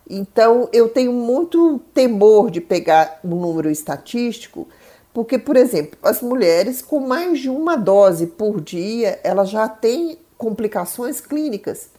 Então 0.08 0.68
eu 0.72 0.88
tenho 0.88 1.12
muito 1.12 1.80
temor 1.92 2.50
de 2.50 2.60
pegar 2.60 3.18
um 3.24 3.34
número 3.34 3.70
estatístico, 3.70 4.68
porque, 5.12 5.38
por 5.38 5.56
exemplo, 5.56 5.98
as 6.02 6.22
mulheres 6.22 6.80
com 6.80 7.00
mais 7.00 7.40
de 7.40 7.50
uma 7.50 7.76
dose 7.76 8.26
por 8.26 8.60
dia, 8.60 9.18
elas 9.24 9.50
já 9.50 9.68
têm 9.68 10.18
complicações 10.38 11.20
clínicas 11.20 11.90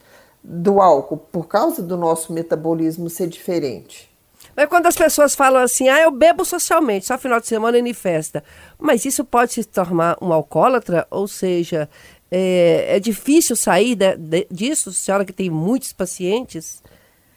do 0.42 0.80
álcool 0.80 1.16
por 1.16 1.46
causa 1.46 1.82
do 1.82 1.96
nosso 1.96 2.32
metabolismo 2.32 3.08
ser 3.08 3.28
diferente. 3.28 4.10
Mas 4.56 4.68
quando 4.68 4.86
as 4.86 4.96
pessoas 4.96 5.34
falam 5.34 5.62
assim, 5.62 5.88
ah, 5.88 6.00
eu 6.00 6.10
bebo 6.10 6.44
socialmente, 6.44 7.06
só 7.06 7.16
final 7.16 7.40
de 7.40 7.46
semana 7.46 7.78
e 7.78 7.80
em 7.80 7.94
festa. 7.94 8.44
Mas 8.78 9.04
isso 9.04 9.24
pode 9.24 9.52
se 9.52 9.64
tornar 9.64 10.16
um 10.20 10.32
alcoólatra? 10.32 11.06
Ou 11.10 11.26
seja, 11.26 11.88
é, 12.30 12.96
é 12.96 13.00
difícil 13.00 13.56
sair 13.56 13.94
de, 13.94 14.16
de, 14.16 14.46
disso, 14.50 14.92
senhora 14.92 15.24
que 15.24 15.32
tem 15.32 15.48
muitos 15.48 15.92
pacientes? 15.92 16.82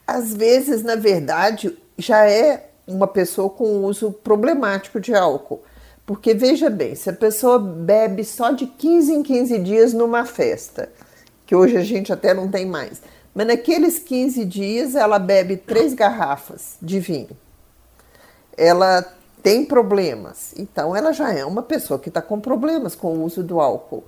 Às 0.06 0.34
vezes, 0.34 0.82
na 0.82 0.94
verdade, 0.94 1.76
já 1.96 2.28
é 2.28 2.70
uma 2.86 3.08
pessoa 3.08 3.48
com 3.48 3.84
uso 3.84 4.12
problemático 4.12 5.00
de 5.00 5.14
álcool. 5.14 5.62
Porque 6.04 6.34
veja 6.34 6.70
bem, 6.70 6.94
se 6.94 7.10
a 7.10 7.12
pessoa 7.12 7.58
bebe 7.58 8.22
só 8.22 8.52
de 8.52 8.66
15 8.66 9.12
em 9.12 9.22
15 9.22 9.58
dias 9.58 9.92
numa 9.92 10.24
festa, 10.24 10.88
que 11.46 11.54
hoje 11.54 11.76
a 11.76 11.84
gente 11.84 12.12
até 12.12 12.34
não 12.34 12.48
tem 12.48 12.66
mais. 12.66 13.00
Mas 13.34 13.46
naqueles 13.46 13.98
15 13.98 14.44
dias 14.44 14.94
ela 14.94 15.18
bebe 15.18 15.56
três 15.56 15.94
garrafas 15.94 16.76
de 16.82 16.98
vinho. 16.98 17.36
Ela 18.56 19.14
tem 19.42 19.64
problemas, 19.64 20.52
então 20.56 20.96
ela 20.96 21.12
já 21.12 21.32
é 21.32 21.44
uma 21.44 21.62
pessoa 21.62 22.00
que 22.00 22.08
está 22.08 22.20
com 22.20 22.40
problemas 22.40 22.96
com 22.96 23.14
o 23.14 23.24
uso 23.24 23.44
do 23.44 23.60
álcool. 23.60 24.02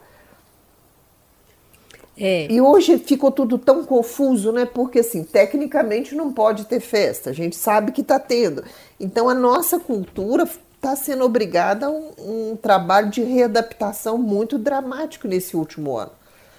É. 2.16 2.50
E 2.50 2.60
hoje 2.60 2.98
ficou 2.98 3.30
tudo 3.30 3.56
tão 3.56 3.84
confuso, 3.84 4.50
né? 4.50 4.66
Porque 4.66 4.98
assim, 4.98 5.22
tecnicamente 5.22 6.16
não 6.16 6.32
pode 6.32 6.64
ter 6.64 6.80
festa, 6.80 7.30
a 7.30 7.32
gente 7.32 7.54
sabe 7.54 7.92
que 7.92 8.00
está 8.00 8.18
tendo. 8.18 8.64
Então 8.98 9.28
a 9.28 9.34
nossa 9.34 9.78
cultura 9.78 10.48
está 10.74 10.96
sendo 10.96 11.24
obrigada 11.24 11.86
a 11.86 11.90
um, 11.90 12.10
um 12.18 12.56
trabalho 12.56 13.10
de 13.10 13.22
readaptação 13.22 14.18
muito 14.18 14.58
dramático 14.58 15.28
nesse 15.28 15.56
último 15.56 15.96
ano. 15.96 16.17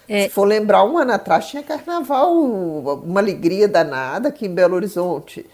É. 0.10 0.24
Se 0.24 0.30
for 0.30 0.46
lembrar, 0.46 0.84
um 0.84 0.98
ano 0.98 1.12
atrás 1.12 1.48
tinha 1.48 1.62
carnaval, 1.62 2.34
uma 2.36 3.20
alegria 3.20 3.68
danada 3.68 4.30
aqui 4.30 4.48
em 4.48 4.54
Belo 4.54 4.76
Horizonte. 4.76 5.46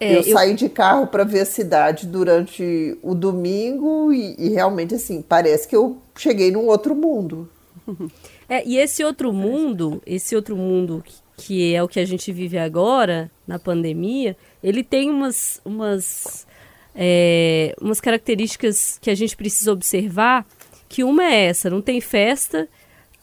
É, 0.00 0.16
eu, 0.16 0.16
eu, 0.16 0.22
saí 0.24 0.54
de 0.54 0.68
carro 0.68 1.06
para 1.06 1.22
ver 1.22 1.40
a 1.40 1.44
cidade 1.44 2.04
durante 2.08 2.98
o 3.00 3.14
domingo 3.14 4.12
e, 4.12 4.34
e, 4.36 4.48
realmente 4.48 4.96
assim 4.96 5.22
parece 5.22 5.68
que 5.68 5.76
eu 5.76 5.98
cheguei 6.16 6.50
num 6.50 6.66
outro 6.66 6.94
mundo. 6.94 7.48
É, 8.46 8.62
e 8.66 8.76
esse 8.76 9.02
outro 9.02 9.32
mundo, 9.32 10.02
esse 10.04 10.36
outro 10.36 10.54
mundo 10.54 11.02
que 11.34 11.74
é 11.74 11.82
o 11.82 11.88
que 11.88 11.98
a 11.98 12.04
gente 12.04 12.30
vive 12.30 12.58
agora 12.58 13.30
na 13.46 13.58
pandemia, 13.58 14.36
ele 14.62 14.84
tem 14.84 15.08
umas 15.08 15.62
umas 15.64 16.46
é, 16.94 17.74
umas 17.80 18.02
características 18.02 18.98
que 19.00 19.08
a 19.08 19.14
gente 19.14 19.34
precisa 19.34 19.72
observar. 19.72 20.46
Que 20.90 21.02
uma 21.02 21.24
é 21.24 21.46
essa, 21.46 21.70
não 21.70 21.80
tem 21.80 22.02
festa 22.02 22.68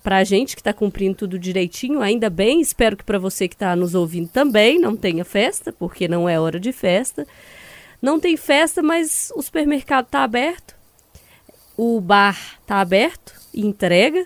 para 0.03 0.17
a 0.17 0.23
gente 0.23 0.55
que 0.55 0.61
está 0.61 0.73
cumprindo 0.73 1.15
tudo 1.15 1.39
direitinho, 1.39 2.01
ainda 2.01 2.29
bem. 2.29 2.59
Espero 2.59 2.97
que 2.97 3.03
para 3.03 3.19
você 3.19 3.47
que 3.47 3.55
está 3.55 3.75
nos 3.75 3.93
ouvindo 3.93 4.27
também 4.29 4.79
não 4.79 4.95
tenha 4.95 5.23
festa, 5.23 5.71
porque 5.71 6.07
não 6.07 6.27
é 6.27 6.39
hora 6.39 6.59
de 6.59 6.71
festa. 6.71 7.27
Não 8.01 8.19
tem 8.19 8.35
festa, 8.35 8.81
mas 8.81 9.31
o 9.35 9.41
supermercado 9.41 10.05
está 10.05 10.23
aberto, 10.23 10.75
o 11.77 12.01
bar 12.01 12.59
está 12.61 12.81
aberto 12.81 13.33
e 13.53 13.65
entrega. 13.65 14.25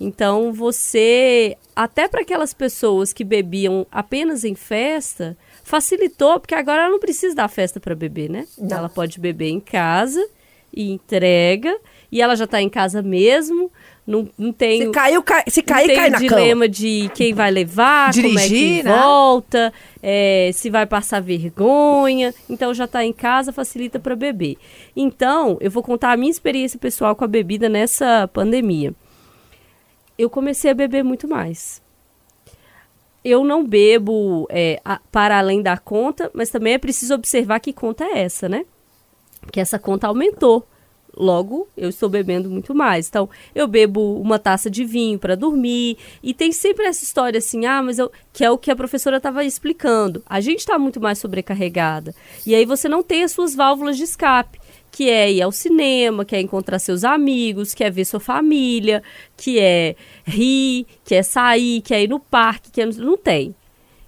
Então 0.00 0.52
você, 0.52 1.56
até 1.74 2.06
para 2.06 2.20
aquelas 2.20 2.54
pessoas 2.54 3.12
que 3.12 3.24
bebiam 3.24 3.84
apenas 3.90 4.44
em 4.44 4.54
festa, 4.54 5.36
facilitou, 5.64 6.38
porque 6.38 6.54
agora 6.54 6.82
ela 6.82 6.90
não 6.90 7.00
precisa 7.00 7.34
dar 7.34 7.48
festa 7.48 7.80
para 7.80 7.96
beber, 7.96 8.30
né? 8.30 8.46
Não. 8.56 8.78
Ela 8.78 8.88
pode 8.88 9.18
beber 9.18 9.48
em 9.48 9.58
casa 9.58 10.24
e 10.72 10.92
entrega, 10.92 11.76
e 12.12 12.22
ela 12.22 12.36
já 12.36 12.44
está 12.44 12.62
em 12.62 12.68
casa 12.68 13.02
mesmo 13.02 13.72
não, 14.08 14.26
não 14.38 14.54
tem. 14.54 14.86
Se 14.86 14.90
caiu, 14.90 15.22
cai, 15.22 15.44
se 15.48 15.62
cair, 15.62 15.94
cai 15.94 16.08
na 16.08 16.16
dilema 16.16 16.66
de 16.66 17.10
quem 17.14 17.34
vai 17.34 17.50
levar, 17.50 18.10
Dirigir, 18.10 18.30
como 18.30 18.38
é 18.38 18.48
que 18.48 18.82
né? 18.82 18.90
volta, 18.90 19.72
é, 20.02 20.50
se 20.54 20.70
vai 20.70 20.86
passar 20.86 21.20
vergonha. 21.20 22.34
Então 22.48 22.72
já 22.72 22.86
está 22.86 23.04
em 23.04 23.12
casa, 23.12 23.52
facilita 23.52 24.00
para 24.00 24.16
beber. 24.16 24.56
Então, 24.96 25.58
eu 25.60 25.70
vou 25.70 25.82
contar 25.82 26.12
a 26.12 26.16
minha 26.16 26.30
experiência 26.30 26.78
pessoal 26.78 27.14
com 27.14 27.22
a 27.22 27.28
bebida 27.28 27.68
nessa 27.68 28.26
pandemia. 28.32 28.94
Eu 30.18 30.30
comecei 30.30 30.70
a 30.70 30.74
beber 30.74 31.04
muito 31.04 31.28
mais. 31.28 31.82
Eu 33.22 33.44
não 33.44 33.62
bebo 33.62 34.46
é, 34.48 34.80
a, 34.86 34.98
para 35.12 35.38
além 35.38 35.60
da 35.60 35.76
conta, 35.76 36.30
mas 36.32 36.48
também 36.48 36.72
é 36.72 36.78
preciso 36.78 37.12
observar 37.12 37.60
que 37.60 37.74
conta 37.74 38.04
é 38.04 38.20
essa, 38.20 38.48
né? 38.48 38.64
Que 39.52 39.60
essa 39.60 39.78
conta 39.78 40.06
aumentou 40.06 40.66
Logo, 41.18 41.66
eu 41.76 41.88
estou 41.88 42.08
bebendo 42.08 42.48
muito 42.48 42.72
mais. 42.72 43.08
Então, 43.08 43.28
eu 43.52 43.66
bebo 43.66 44.20
uma 44.20 44.38
taça 44.38 44.70
de 44.70 44.84
vinho 44.84 45.18
para 45.18 45.34
dormir. 45.34 45.98
E 46.22 46.32
tem 46.32 46.52
sempre 46.52 46.86
essa 46.86 47.02
história 47.02 47.38
assim, 47.38 47.66
ah, 47.66 47.82
mas 47.82 47.98
eu. 47.98 48.10
Que 48.32 48.44
é 48.44 48.50
o 48.50 48.56
que 48.56 48.70
a 48.70 48.76
professora 48.76 49.16
estava 49.16 49.44
explicando. 49.44 50.22
A 50.24 50.40
gente 50.40 50.60
está 50.60 50.78
muito 50.78 51.00
mais 51.00 51.18
sobrecarregada. 51.18 52.14
E 52.46 52.54
aí 52.54 52.64
você 52.64 52.88
não 52.88 53.02
tem 53.02 53.24
as 53.24 53.32
suas 53.32 53.52
válvulas 53.52 53.96
de 53.96 54.04
escape. 54.04 54.60
Que 54.92 55.10
é 55.10 55.30
ir 55.30 55.42
ao 55.42 55.50
cinema, 55.50 56.24
que 56.24 56.36
é 56.36 56.40
encontrar 56.40 56.78
seus 56.78 57.02
amigos, 57.02 57.74
que 57.74 57.82
é 57.82 57.90
ver 57.90 58.04
sua 58.04 58.20
família, 58.20 59.02
que 59.36 59.58
é 59.58 59.96
rir, 60.24 60.86
que 61.04 61.16
é 61.16 61.22
sair, 61.22 61.82
que 61.82 61.92
é 61.92 62.04
ir 62.04 62.08
no 62.08 62.20
parque, 62.20 62.70
que 62.70 62.80
é... 62.80 62.86
não 62.86 63.16
tem. 63.16 63.54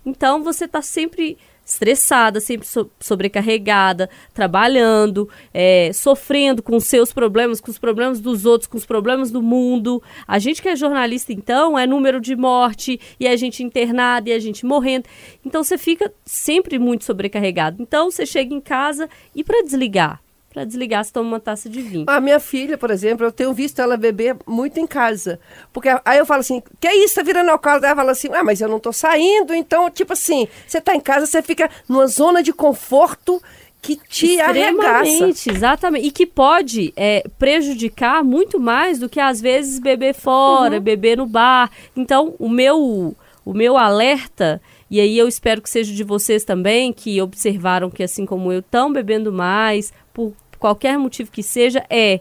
Então 0.07 0.42
você 0.42 0.64
está 0.64 0.81
sempre 0.81 1.37
estressada, 1.70 2.40
sempre 2.40 2.66
so 2.66 2.90
sobrecarregada, 2.98 4.11
trabalhando, 4.35 5.28
é, 5.54 5.92
sofrendo 5.92 6.62
com 6.62 6.78
seus 6.80 7.12
problemas, 7.12 7.61
com 7.61 7.70
os 7.70 7.78
problemas 7.78 8.20
dos 8.20 8.44
outros, 8.44 8.66
com 8.66 8.76
os 8.76 8.85
problemas 8.85 9.30
do 9.30 9.40
mundo. 9.40 10.02
A 10.26 10.38
gente 10.38 10.61
que 10.61 10.68
é 10.68 10.76
jornalista, 10.76 11.33
então, 11.33 11.78
é 11.78 11.87
número 11.87 12.20
de 12.20 12.35
morte, 12.35 13.00
e 13.18 13.26
a 13.26 13.37
gente 13.37 13.62
internada, 13.62 14.28
e 14.28 14.33
a 14.33 14.38
gente 14.38 14.66
morrendo. 14.66 15.04
Então 15.44 15.62
você 15.62 15.78
fica 15.78 16.12
sempre 16.24 16.78
muito 16.78 17.04
sobrecarregado. 17.04 17.80
Então 17.80 18.11
você 18.11 18.26
chega 18.26 18.52
em 18.52 18.61
casa 18.61 19.09
e 19.35 19.44
para 19.44 19.62
desligar, 19.62 20.20
para 20.52 20.64
desligar, 20.64 21.04
você 21.04 21.12
toma 21.12 21.28
uma 21.28 21.40
taça 21.40 21.68
de 21.68 21.80
vinho. 21.80 22.04
A 22.08 22.20
minha 22.20 22.40
filha, 22.40 22.76
por 22.76 22.90
exemplo, 22.90 23.24
eu 23.24 23.30
tenho 23.30 23.54
visto 23.54 23.80
ela 23.80 23.96
beber 23.96 24.36
muito 24.46 24.80
em 24.80 24.86
casa. 24.86 25.38
Porque 25.72 25.88
aí 26.04 26.18
eu 26.18 26.26
falo 26.26 26.40
assim, 26.40 26.60
que 26.80 26.90
isso, 26.90 27.14
tá 27.14 27.22
virando 27.22 27.50
alcoólatra? 27.50 27.88
Ela 27.88 27.96
fala 27.96 28.12
assim, 28.12 28.28
ah, 28.32 28.42
mas 28.42 28.60
eu 28.60 28.68
não 28.68 28.80
tô 28.80 28.92
saindo. 28.92 29.54
Então, 29.54 29.88
tipo 29.88 30.12
assim, 30.12 30.48
você 30.66 30.80
tá 30.80 30.94
em 30.94 31.00
casa, 31.00 31.24
você 31.26 31.40
fica 31.40 31.70
numa 31.88 32.08
zona 32.08 32.42
de 32.42 32.52
conforto 32.52 33.40
que 33.80 33.96
te 33.96 34.40
arregaça. 34.40 35.50
Exatamente. 35.50 36.06
E 36.06 36.10
que 36.10 36.26
pode 36.26 36.92
é, 36.96 37.24
prejudicar 37.38 38.22
muito 38.24 38.58
mais 38.58 38.98
do 38.98 39.08
que, 39.08 39.20
às 39.20 39.40
vezes, 39.40 39.78
beber 39.78 40.14
fora, 40.14 40.76
uhum. 40.76 40.82
beber 40.82 41.16
no 41.16 41.26
bar. 41.26 41.70
Então, 41.96 42.34
o 42.38 42.48
meu, 42.48 43.14
o 43.44 43.54
meu 43.54 43.76
alerta 43.76 44.60
E 44.90 45.00
aí 45.00 45.16
eu 45.16 45.28
espero 45.28 45.62
que 45.62 45.70
seja 45.70 45.94
de 45.94 46.02
vocês 46.02 46.42
também, 46.44 46.92
que 46.92 47.22
observaram 47.22 47.88
que, 47.88 48.02
assim 48.02 48.26
como 48.26 48.52
eu, 48.52 48.58
estão 48.58 48.92
bebendo 48.92 49.32
mais, 49.32 49.92
por 50.12 50.33
qualquer 50.59 50.99
motivo 50.99 51.31
que 51.31 51.42
seja, 51.42 51.85
é 51.88 52.20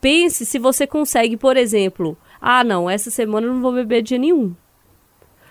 pense 0.00 0.46
se 0.46 0.58
você 0.58 0.86
consegue, 0.86 1.36
por 1.36 1.56
exemplo, 1.56 2.16
ah, 2.40 2.64
não, 2.64 2.88
essa 2.88 3.10
semana 3.10 3.46
eu 3.46 3.54
não 3.54 3.60
vou 3.60 3.72
beber 3.72 4.02
dia 4.02 4.18
nenhum. 4.18 4.54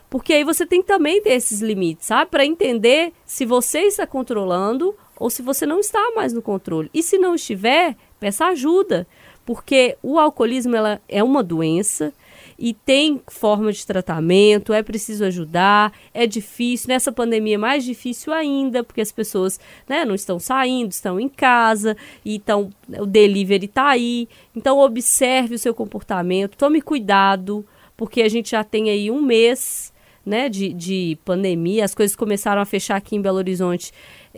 Porque 0.09 0.33
aí 0.33 0.43
você 0.43 0.65
tem 0.65 0.81
que 0.81 0.87
também 0.87 1.21
ter 1.21 1.33
esses 1.33 1.61
limites, 1.61 2.07
sabe? 2.07 2.31
Para 2.31 2.45
entender 2.45 3.13
se 3.25 3.45
você 3.45 3.81
está 3.81 4.07
controlando 4.07 4.95
ou 5.19 5.29
se 5.29 5.43
você 5.43 5.67
não 5.67 5.79
está 5.79 5.99
mais 6.15 6.33
no 6.33 6.41
controle. 6.41 6.89
E 6.91 7.03
se 7.03 7.19
não 7.19 7.35
estiver, 7.35 7.95
peça 8.19 8.45
ajuda. 8.45 9.05
Porque 9.45 9.97
o 10.01 10.17
alcoolismo 10.17 10.75
ela 10.75 10.99
é 11.07 11.23
uma 11.23 11.43
doença 11.43 12.11
e 12.59 12.73
tem 12.73 13.21
forma 13.27 13.71
de 13.71 13.85
tratamento, 13.87 14.73
é 14.73 14.83
preciso 14.83 15.23
ajudar, 15.23 15.93
é 16.13 16.27
difícil. 16.27 16.89
Nessa 16.89 17.09
pandemia 17.09 17.55
é 17.55 17.57
mais 17.57 17.85
difícil 17.85 18.33
ainda, 18.33 18.83
porque 18.83 18.99
as 18.99 19.13
pessoas 19.13 19.57
né, 19.87 20.03
não 20.03 20.13
estão 20.13 20.37
saindo, 20.39 20.91
estão 20.91 21.17
em 21.17 21.29
casa, 21.29 21.95
e 22.25 22.35
então 22.35 22.69
o 22.99 23.05
delivery 23.05 23.65
está 23.65 23.87
aí. 23.87 24.27
Então 24.53 24.77
observe 24.79 25.55
o 25.55 25.59
seu 25.59 25.73
comportamento, 25.73 26.57
tome 26.57 26.81
cuidado, 26.81 27.65
porque 27.95 28.21
a 28.21 28.27
gente 28.27 28.51
já 28.51 28.63
tem 28.63 28.89
aí 28.89 29.09
um 29.09 29.21
mês 29.21 29.93
né, 30.25 30.49
de, 30.49 30.73
de 30.73 31.17
pandemia, 31.23 31.85
as 31.85 31.95
coisas 31.95 32.15
começaram 32.15 32.61
a 32.61 32.65
fechar 32.65 32.97
aqui 32.97 33.15
em 33.15 33.21
Belo 33.21 33.37
Horizonte 33.37 33.93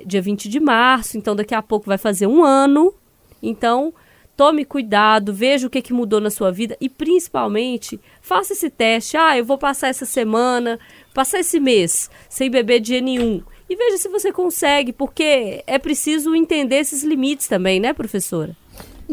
dia 0.05 0.21
20 0.21 0.47
de 0.47 0.59
março, 0.59 1.17
então 1.17 1.35
daqui 1.35 1.55
a 1.55 1.61
pouco 1.61 1.87
vai 1.87 1.97
fazer 1.97 2.27
um 2.27 2.43
ano. 2.43 2.93
Então, 3.41 3.93
tome 4.35 4.65
cuidado, 4.65 5.33
veja 5.33 5.67
o 5.67 5.69
que, 5.69 5.81
que 5.81 5.93
mudou 5.93 6.19
na 6.19 6.29
sua 6.29 6.51
vida 6.51 6.77
e 6.79 6.89
principalmente 6.89 7.99
faça 8.21 8.53
esse 8.53 8.69
teste. 8.69 9.17
Ah, 9.17 9.37
eu 9.37 9.45
vou 9.45 9.57
passar 9.57 9.89
essa 9.89 10.05
semana, 10.05 10.79
passar 11.13 11.39
esse 11.39 11.59
mês 11.59 12.09
sem 12.29 12.49
beber 12.49 12.79
dia 12.79 13.01
nenhum. 13.01 13.41
E 13.69 13.75
veja 13.75 13.97
se 13.97 14.09
você 14.09 14.31
consegue, 14.31 14.91
porque 14.91 15.63
é 15.65 15.79
preciso 15.79 16.35
entender 16.35 16.77
esses 16.77 17.03
limites 17.03 17.47
também, 17.47 17.79
né, 17.79 17.93
professora? 17.93 18.55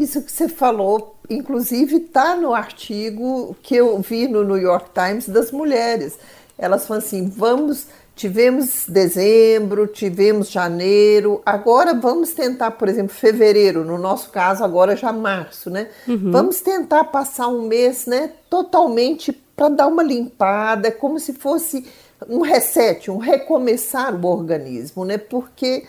Isso 0.01 0.21
que 0.21 0.31
você 0.31 0.47
falou, 0.47 1.15
inclusive, 1.29 1.97
está 1.97 2.35
no 2.35 2.53
artigo 2.53 3.55
que 3.61 3.75
eu 3.75 3.99
vi 3.99 4.27
no 4.27 4.43
New 4.43 4.57
York 4.57 4.89
Times 4.93 5.27
das 5.27 5.51
mulheres 5.51 6.17
elas 6.59 6.85
falam 6.85 7.01
assim: 7.01 7.29
vamos, 7.29 7.87
tivemos 8.15 8.83
dezembro, 8.87 9.87
tivemos 9.87 10.51
janeiro, 10.51 11.41
agora 11.45 11.93
vamos 11.93 12.33
tentar, 12.33 12.71
por 12.71 12.89
exemplo, 12.89 13.15
fevereiro, 13.15 13.85
no 13.85 13.97
nosso 13.97 14.29
caso, 14.29 14.63
agora 14.63 14.95
já 14.95 15.13
março, 15.13 15.69
né? 15.69 15.87
Uhum. 16.07 16.31
Vamos 16.31 16.59
tentar 16.59 17.05
passar 17.05 17.47
um 17.47 17.61
mês, 17.61 18.05
né, 18.05 18.33
totalmente 18.49 19.31
para 19.31 19.69
dar 19.69 19.87
uma 19.87 20.03
limpada, 20.03 20.91
como 20.91 21.19
se 21.19 21.33
fosse 21.33 21.85
um 22.27 22.41
reset, 22.41 23.09
um 23.09 23.17
recomeçar 23.17 24.13
o 24.13 24.27
organismo, 24.27 25.05
né? 25.05 25.17
Porque 25.17 25.85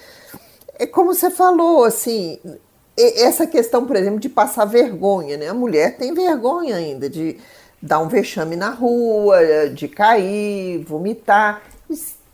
é 0.78 0.86
como 0.86 1.12
você 1.12 1.30
falou, 1.30 1.84
assim, 1.84 2.38
essa 3.00 3.46
questão, 3.46 3.86
por 3.86 3.96
exemplo, 3.96 4.20
de 4.20 4.28
passar 4.28 4.64
vergonha, 4.64 5.36
né? 5.36 5.48
A 5.48 5.54
mulher 5.54 5.96
tem 5.96 6.12
vergonha 6.12 6.76
ainda 6.76 7.08
de 7.08 7.36
dar 7.80 8.00
um 8.00 8.08
vexame 8.08 8.56
na 8.56 8.70
rua, 8.70 9.38
de 9.74 9.88
cair, 9.88 10.84
vomitar. 10.84 11.62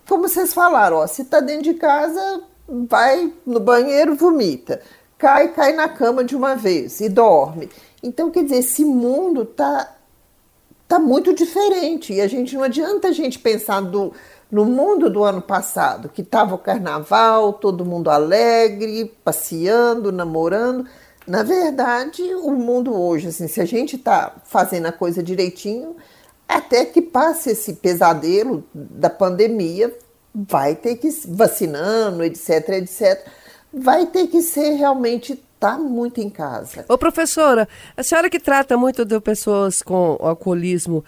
Como 0.08 0.28
vocês 0.28 0.52
falaram, 0.52 0.96
ó, 0.96 1.06
se 1.06 1.22
está 1.22 1.40
dentro 1.40 1.64
de 1.64 1.74
casa, 1.74 2.42
vai 2.68 3.32
no 3.44 3.60
banheiro, 3.60 4.14
vomita. 4.16 4.80
Cai, 5.18 5.52
cai 5.52 5.72
na 5.72 5.88
cama 5.88 6.22
de 6.24 6.36
uma 6.36 6.54
vez 6.54 7.00
e 7.00 7.08
dorme. 7.08 7.70
Então, 8.02 8.30
quer 8.30 8.44
dizer, 8.44 8.58
esse 8.58 8.84
mundo 8.84 9.44
tá, 9.44 9.94
tá 10.86 10.98
muito 10.98 11.32
diferente. 11.32 12.12
E 12.12 12.20
a 12.20 12.26
gente 12.26 12.54
não 12.54 12.62
adianta 12.62 13.08
a 13.08 13.12
gente 13.12 13.38
pensar 13.38 13.80
do, 13.80 14.12
no 14.50 14.64
mundo 14.64 15.10
do 15.10 15.24
ano 15.24 15.42
passado, 15.42 16.08
que 16.08 16.22
estava 16.22 16.54
o 16.54 16.58
carnaval, 16.58 17.54
todo 17.54 17.84
mundo 17.84 18.10
alegre, 18.10 19.12
passeando, 19.24 20.12
namorando. 20.12 20.86
Na 21.26 21.42
verdade, 21.42 22.22
o 22.36 22.52
mundo 22.52 22.94
hoje, 22.94 23.28
assim, 23.28 23.48
se 23.48 23.60
a 23.60 23.64
gente 23.64 23.96
está 23.96 24.34
fazendo 24.44 24.86
a 24.86 24.92
coisa 24.92 25.22
direitinho, 25.22 25.96
até 26.48 26.84
que 26.84 27.02
passe 27.02 27.50
esse 27.50 27.74
pesadelo 27.74 28.64
da 28.72 29.10
pandemia, 29.10 29.92
vai 30.32 30.76
ter 30.76 30.96
que 30.96 31.08
vacinando, 31.28 32.22
etc, 32.22 32.68
etc, 32.70 33.26
vai 33.72 34.06
ter 34.06 34.28
que 34.28 34.40
ser 34.40 34.74
realmente 34.74 35.42
tá 35.58 35.78
muito 35.78 36.20
em 36.20 36.28
casa. 36.28 36.84
Ô 36.88 36.98
professora, 36.98 37.66
a 37.96 38.02
senhora 38.02 38.28
que 38.28 38.38
trata 38.38 38.76
muito 38.76 39.04
de 39.04 39.18
pessoas 39.20 39.82
com 39.82 40.16
alcoolismo, 40.20 41.04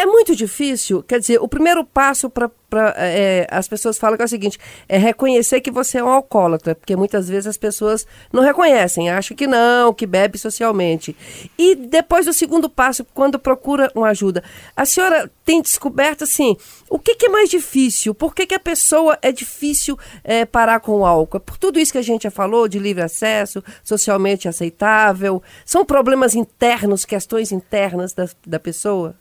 é 0.00 0.06
muito 0.06 0.34
difícil, 0.34 1.02
quer 1.02 1.20
dizer, 1.20 1.38
o 1.42 1.46
primeiro 1.46 1.84
passo 1.84 2.30
para 2.30 2.50
é, 2.96 3.46
as 3.50 3.68
pessoas 3.68 3.98
falam 3.98 4.16
que 4.16 4.22
é 4.22 4.24
o 4.24 4.28
seguinte, 4.28 4.58
é 4.88 4.96
reconhecer 4.96 5.60
que 5.60 5.70
você 5.70 5.98
é 5.98 6.04
um 6.04 6.08
alcoólatra, 6.08 6.74
porque 6.74 6.96
muitas 6.96 7.28
vezes 7.28 7.46
as 7.46 7.58
pessoas 7.58 8.06
não 8.32 8.42
reconhecem, 8.42 9.10
acham 9.10 9.36
que 9.36 9.46
não, 9.46 9.92
que 9.92 10.06
bebe 10.06 10.38
socialmente. 10.38 11.14
E 11.58 11.74
depois 11.74 12.24
do 12.24 12.32
segundo 12.32 12.70
passo, 12.70 13.04
quando 13.12 13.38
procura 13.38 13.90
uma 13.94 14.08
ajuda, 14.08 14.42
a 14.74 14.86
senhora 14.86 15.30
tem 15.44 15.60
descoberto 15.60 16.24
assim, 16.24 16.56
o 16.88 16.98
que, 16.98 17.16
que 17.16 17.26
é 17.26 17.28
mais 17.28 17.50
difícil? 17.50 18.14
Por 18.14 18.34
que, 18.34 18.46
que 18.46 18.54
a 18.54 18.60
pessoa 18.60 19.18
é 19.20 19.30
difícil 19.30 19.98
é, 20.24 20.46
parar 20.46 20.80
com 20.80 20.92
o 20.92 21.04
álcool? 21.04 21.36
É 21.36 21.40
por 21.40 21.58
tudo 21.58 21.78
isso 21.78 21.92
que 21.92 21.98
a 21.98 22.02
gente 22.02 22.22
já 22.22 22.30
falou, 22.30 22.68
de 22.68 22.78
livre 22.78 23.02
acesso, 23.02 23.62
socialmente 23.84 24.48
aceitável, 24.48 25.42
são 25.66 25.84
problemas 25.84 26.34
internos, 26.34 27.04
questões 27.04 27.52
internas 27.52 28.14
da, 28.14 28.28
da 28.46 28.58
pessoa? 28.58 29.14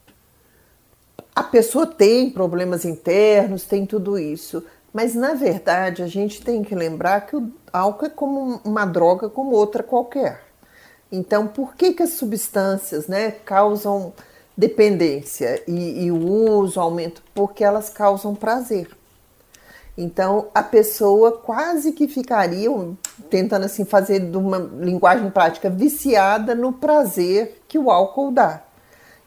A 1.39 1.43
pessoa 1.43 1.87
tem 1.87 2.29
problemas 2.29 2.83
internos, 2.83 3.63
tem 3.63 3.85
tudo 3.85 4.19
isso. 4.19 4.61
Mas 4.93 5.15
na 5.15 5.33
verdade 5.33 6.03
a 6.03 6.07
gente 6.07 6.41
tem 6.41 6.63
que 6.63 6.75
lembrar 6.75 7.21
que 7.21 7.35
o 7.35 7.49
álcool 7.71 8.05
é 8.07 8.09
como 8.09 8.59
uma 8.65 8.85
droga 8.85 9.29
como 9.29 9.51
outra 9.51 9.81
qualquer. 9.81 10.41
Então, 11.09 11.47
por 11.47 11.75
que, 11.75 11.93
que 11.93 12.03
as 12.03 12.11
substâncias 12.11 13.07
né, 13.07 13.31
causam 13.31 14.11
dependência 14.55 15.63
e, 15.65 16.05
e 16.05 16.11
o 16.11 16.17
uso, 16.17 16.79
aumento? 16.79 17.23
Porque 17.33 17.63
elas 17.63 17.89
causam 17.89 18.35
prazer. 18.35 18.89
Então, 19.97 20.47
a 20.53 20.61
pessoa 20.61 21.31
quase 21.31 21.93
que 21.93 22.07
ficaria, 22.07 22.69
tentando 23.29 23.65
assim 23.65 23.85
fazer 23.85 24.19
de 24.19 24.37
uma 24.37 24.57
linguagem 24.57 25.29
prática, 25.29 25.69
viciada 25.69 26.53
no 26.53 26.73
prazer 26.73 27.61
que 27.65 27.79
o 27.79 27.89
álcool 27.89 28.29
dá. 28.29 28.61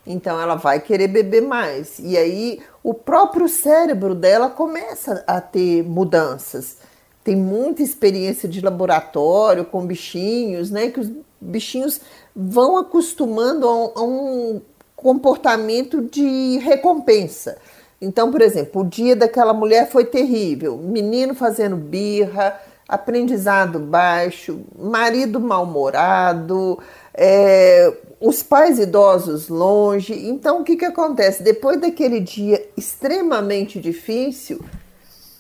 Então 0.07 0.41
ela 0.41 0.57
vai 0.57 0.81
querer 0.81 1.09
beber 1.09 1.43
mais. 1.43 1.99
E 1.99 2.17
aí 2.17 2.61
o 2.83 2.93
próprio 2.93 3.49
cérebro 3.49 4.15
dela 4.15 4.51
começa 4.51 5.23
a 5.27 5.41
ter 5.41 5.83
mudanças. 5.85 6.79
Tem 7.23 7.37
muita 7.37 7.83
experiência 7.83 8.49
de 8.49 8.61
laboratório 8.61 9.65
com 9.65 9.87
bichinhos, 9.87 10.71
né? 10.71 10.91
Que 10.91 11.01
os 11.01 11.11
bichinhos 11.41 12.01
vão 12.35 12.77
acostumando 12.77 13.69
a 13.69 13.75
um, 13.75 13.93
a 13.95 14.03
um 14.03 14.63
comportamento 14.97 16.03
de 16.03 16.59
recompensa. 16.59 17.57
Então, 18.01 18.33
por 18.33 18.43
exemplo, 18.43 18.83
o 18.83 18.85
dia 18.85 19.15
daquela 19.15 19.53
mulher 19.53 19.89
foi 19.89 20.05
terrível. 20.05 20.77
Menino 20.77 21.37
fazendo 21.37 21.77
birra, 21.77 22.61
aprendizado 22.89 23.79
baixo, 23.79 24.61
marido 24.77 25.39
mal-humorado, 25.39 26.81
é, 27.15 27.93
os 28.23 28.41
pais 28.41 28.79
idosos 28.79 29.49
longe. 29.49 30.15
Então, 30.29 30.61
o 30.61 30.65
que, 30.65 30.77
que 30.77 30.85
acontece? 30.85 31.43
Depois 31.43 31.81
daquele 31.81 32.21
dia 32.21 32.65
extremamente 32.77 33.81
difícil, 33.81 34.65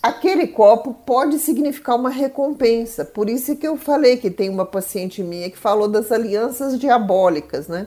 aquele 0.02 0.48
copo 0.48 0.92
pode 0.92 1.38
significar 1.38 1.94
uma 1.94 2.10
recompensa. 2.10 3.04
Por 3.04 3.30
isso 3.30 3.54
que 3.54 3.66
eu 3.66 3.76
falei 3.76 4.16
que 4.16 4.30
tem 4.30 4.50
uma 4.50 4.66
paciente 4.66 5.22
minha 5.22 5.48
que 5.48 5.56
falou 5.56 5.86
das 5.86 6.10
alianças 6.10 6.78
diabólicas, 6.78 7.68
né? 7.68 7.86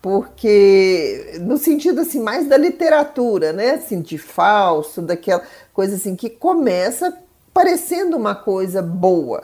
Porque 0.00 1.38
no 1.40 1.58
sentido 1.58 2.00
assim 2.00 2.20
mais 2.20 2.48
da 2.48 2.56
literatura, 2.56 3.52
né? 3.52 3.72
Assim 3.72 4.00
de 4.00 4.18
falso, 4.18 5.02
daquela 5.02 5.42
coisa 5.74 5.96
assim 5.96 6.14
que 6.14 6.30
começa 6.30 7.12
parecendo 7.52 8.16
uma 8.16 8.36
coisa 8.36 8.80
boa 8.80 9.42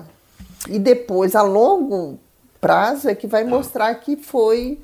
e 0.68 0.78
depois 0.78 1.34
a 1.34 1.42
longo 1.42 2.18
prazo 2.60 3.08
é 3.08 3.14
que 3.14 3.26
vai 3.26 3.44
mostrar 3.44 3.94
que 3.96 4.16
foi 4.16 4.78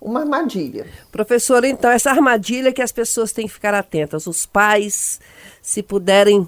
uma 0.00 0.20
armadilha. 0.20 0.86
Professora, 1.10 1.66
então, 1.66 1.90
essa 1.90 2.10
armadilha 2.10 2.72
que 2.72 2.82
as 2.82 2.92
pessoas 2.92 3.32
têm 3.32 3.46
que 3.46 3.52
ficar 3.52 3.74
atentas, 3.74 4.26
os 4.26 4.46
pais, 4.46 5.20
se 5.60 5.82
puderem 5.82 6.46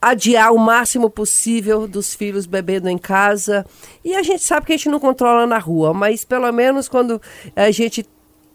adiar 0.00 0.52
o 0.52 0.58
máximo 0.58 1.08
possível 1.08 1.88
dos 1.88 2.14
filhos 2.14 2.44
bebendo 2.44 2.90
em 2.90 2.98
casa. 2.98 3.64
E 4.04 4.14
a 4.14 4.22
gente 4.22 4.42
sabe 4.42 4.66
que 4.66 4.72
a 4.74 4.76
gente 4.76 4.90
não 4.90 5.00
controla 5.00 5.46
na 5.46 5.58
rua, 5.58 5.94
mas 5.94 6.24
pelo 6.24 6.50
menos 6.52 6.88
quando 6.88 7.22
a 7.56 7.70
gente 7.70 8.06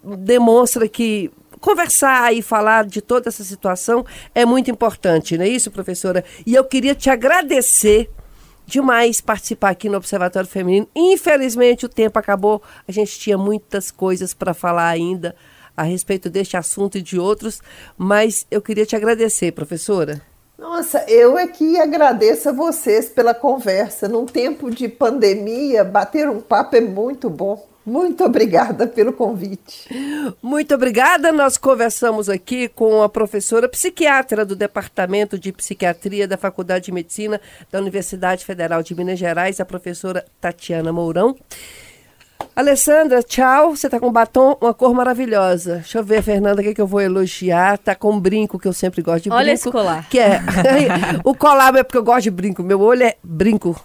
demonstra 0.03 0.87
que 0.87 1.31
conversar 1.59 2.33
e 2.33 2.41
falar 2.41 2.85
de 2.85 3.01
toda 3.01 3.29
essa 3.29 3.43
situação 3.43 4.05
é 4.33 4.45
muito 4.45 4.69
importante, 4.69 5.37
não 5.37 5.43
é 5.43 5.49
isso, 5.49 5.71
professora? 5.71 6.23
E 6.45 6.53
eu 6.53 6.63
queria 6.63 6.93
te 6.93 7.09
agradecer 7.09 8.09
demais 8.69 9.19
participar 9.19 9.71
aqui 9.71 9.89
no 9.89 9.97
Observatório 9.97 10.47
Feminino. 10.47 10.87
Infelizmente 10.95 11.85
o 11.85 11.89
tempo 11.89 12.17
acabou, 12.19 12.61
a 12.87 12.91
gente 12.91 13.19
tinha 13.19 13.37
muitas 13.37 13.91
coisas 13.91 14.33
para 14.33 14.53
falar 14.53 14.87
ainda 14.87 15.35
a 15.75 15.83
respeito 15.83 16.29
deste 16.29 16.57
assunto 16.57 16.97
e 16.97 17.01
de 17.01 17.17
outros, 17.17 17.61
mas 17.97 18.45
eu 18.51 18.61
queria 18.61 18.85
te 18.85 18.95
agradecer, 18.95 19.51
professora. 19.53 20.21
Nossa, 20.57 21.05
eu 21.07 21.37
é 21.37 21.47
que 21.47 21.79
agradeço 21.79 22.49
a 22.49 22.51
vocês 22.51 23.07
pela 23.07 23.33
conversa. 23.33 24.09
Num 24.09 24.25
tempo 24.25 24.69
de 24.69 24.89
pandemia, 24.89 25.85
bater 25.85 26.29
um 26.29 26.41
papo 26.41 26.75
é 26.75 26.81
muito 26.81 27.29
bom. 27.29 27.68
Muito 27.89 28.23
obrigada 28.23 28.85
pelo 28.85 29.11
convite. 29.11 29.89
Muito 30.43 30.75
obrigada. 30.75 31.31
Nós 31.31 31.57
conversamos 31.57 32.29
aqui 32.29 32.67
com 32.67 33.01
a 33.01 33.09
professora 33.09 33.67
psiquiatra 33.67 34.45
do 34.45 34.55
Departamento 34.55 35.39
de 35.39 35.51
Psiquiatria 35.51 36.27
da 36.27 36.37
Faculdade 36.37 36.85
de 36.85 36.91
Medicina 36.91 37.41
da 37.71 37.79
Universidade 37.79 38.45
Federal 38.45 38.83
de 38.83 38.93
Minas 38.93 39.17
Gerais, 39.17 39.59
a 39.59 39.65
professora 39.65 40.23
Tatiana 40.39 40.93
Mourão. 40.93 41.35
Alessandra, 42.55 43.23
tchau. 43.23 43.75
Você 43.75 43.89
tá 43.89 43.99
com 43.99 44.11
batom, 44.11 44.55
uma 44.61 44.73
cor 44.73 44.93
maravilhosa. 44.93 45.77
Deixa 45.77 45.97
eu 45.97 46.03
ver, 46.03 46.21
Fernanda, 46.21 46.61
o 46.61 46.63
que, 46.63 46.75
que 46.75 46.81
eu 46.81 46.87
vou 46.87 47.01
elogiar. 47.01 47.79
Tá 47.79 47.95
com 47.95 48.11
um 48.11 48.19
brinco, 48.19 48.59
que 48.59 48.67
eu 48.67 48.73
sempre 48.73 49.01
gosto 49.01 49.23
de 49.23 49.31
Olha 49.31 49.45
brinco. 49.45 49.53
esse 49.55 49.71
colar. 49.71 50.07
Que 50.07 50.19
é. 50.19 50.41
o 51.25 51.33
colar 51.33 51.75
é 51.75 51.81
porque 51.81 51.97
eu 51.97 52.03
gosto 52.03 52.23
de 52.23 52.31
brinco. 52.31 52.61
Meu 52.61 52.79
olho 52.81 53.01
é 53.03 53.15
brinco. 53.23 53.83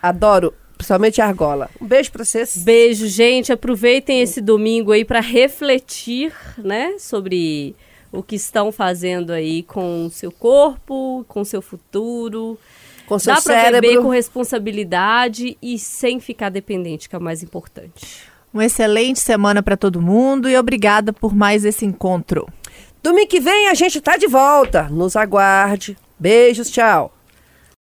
Adoro. 0.00 0.54
Principalmente 0.82 1.20
a 1.20 1.26
argola. 1.26 1.70
Um 1.80 1.86
beijo 1.86 2.10
pra 2.10 2.24
vocês. 2.24 2.56
Beijo, 2.58 3.06
gente. 3.06 3.52
Aproveitem 3.52 4.20
esse 4.20 4.40
domingo 4.40 4.90
aí 4.90 5.04
para 5.04 5.20
refletir, 5.20 6.32
né, 6.58 6.96
sobre 6.98 7.76
o 8.10 8.22
que 8.22 8.34
estão 8.34 8.72
fazendo 8.72 9.32
aí 9.32 9.62
com 9.62 10.06
o 10.06 10.10
seu 10.10 10.32
corpo, 10.32 11.24
com 11.28 11.42
o 11.42 11.44
seu 11.44 11.62
futuro. 11.62 12.58
Com 13.06 13.18
seu 13.18 13.34
Dá 13.34 13.40
pra 13.40 13.54
cérebro. 13.54 13.80
beber 13.80 14.02
com 14.02 14.08
responsabilidade 14.08 15.56
e 15.62 15.78
sem 15.78 16.18
ficar 16.20 16.50
dependente, 16.50 17.08
que 17.08 17.14
é 17.14 17.18
o 17.18 17.22
mais 17.22 17.42
importante. 17.42 18.04
Uma 18.52 18.64
excelente 18.66 19.20
semana 19.20 19.62
para 19.62 19.76
todo 19.76 20.02
mundo 20.02 20.48
e 20.48 20.56
obrigada 20.56 21.12
por 21.12 21.34
mais 21.34 21.64
esse 21.64 21.84
encontro. 21.86 22.46
Domingo 23.02 23.28
que 23.28 23.40
vem 23.40 23.68
a 23.68 23.74
gente 23.74 24.00
tá 24.00 24.16
de 24.16 24.26
volta. 24.26 24.84
Nos 24.84 25.16
aguarde. 25.16 25.96
Beijos, 26.18 26.70
tchau. 26.70 27.12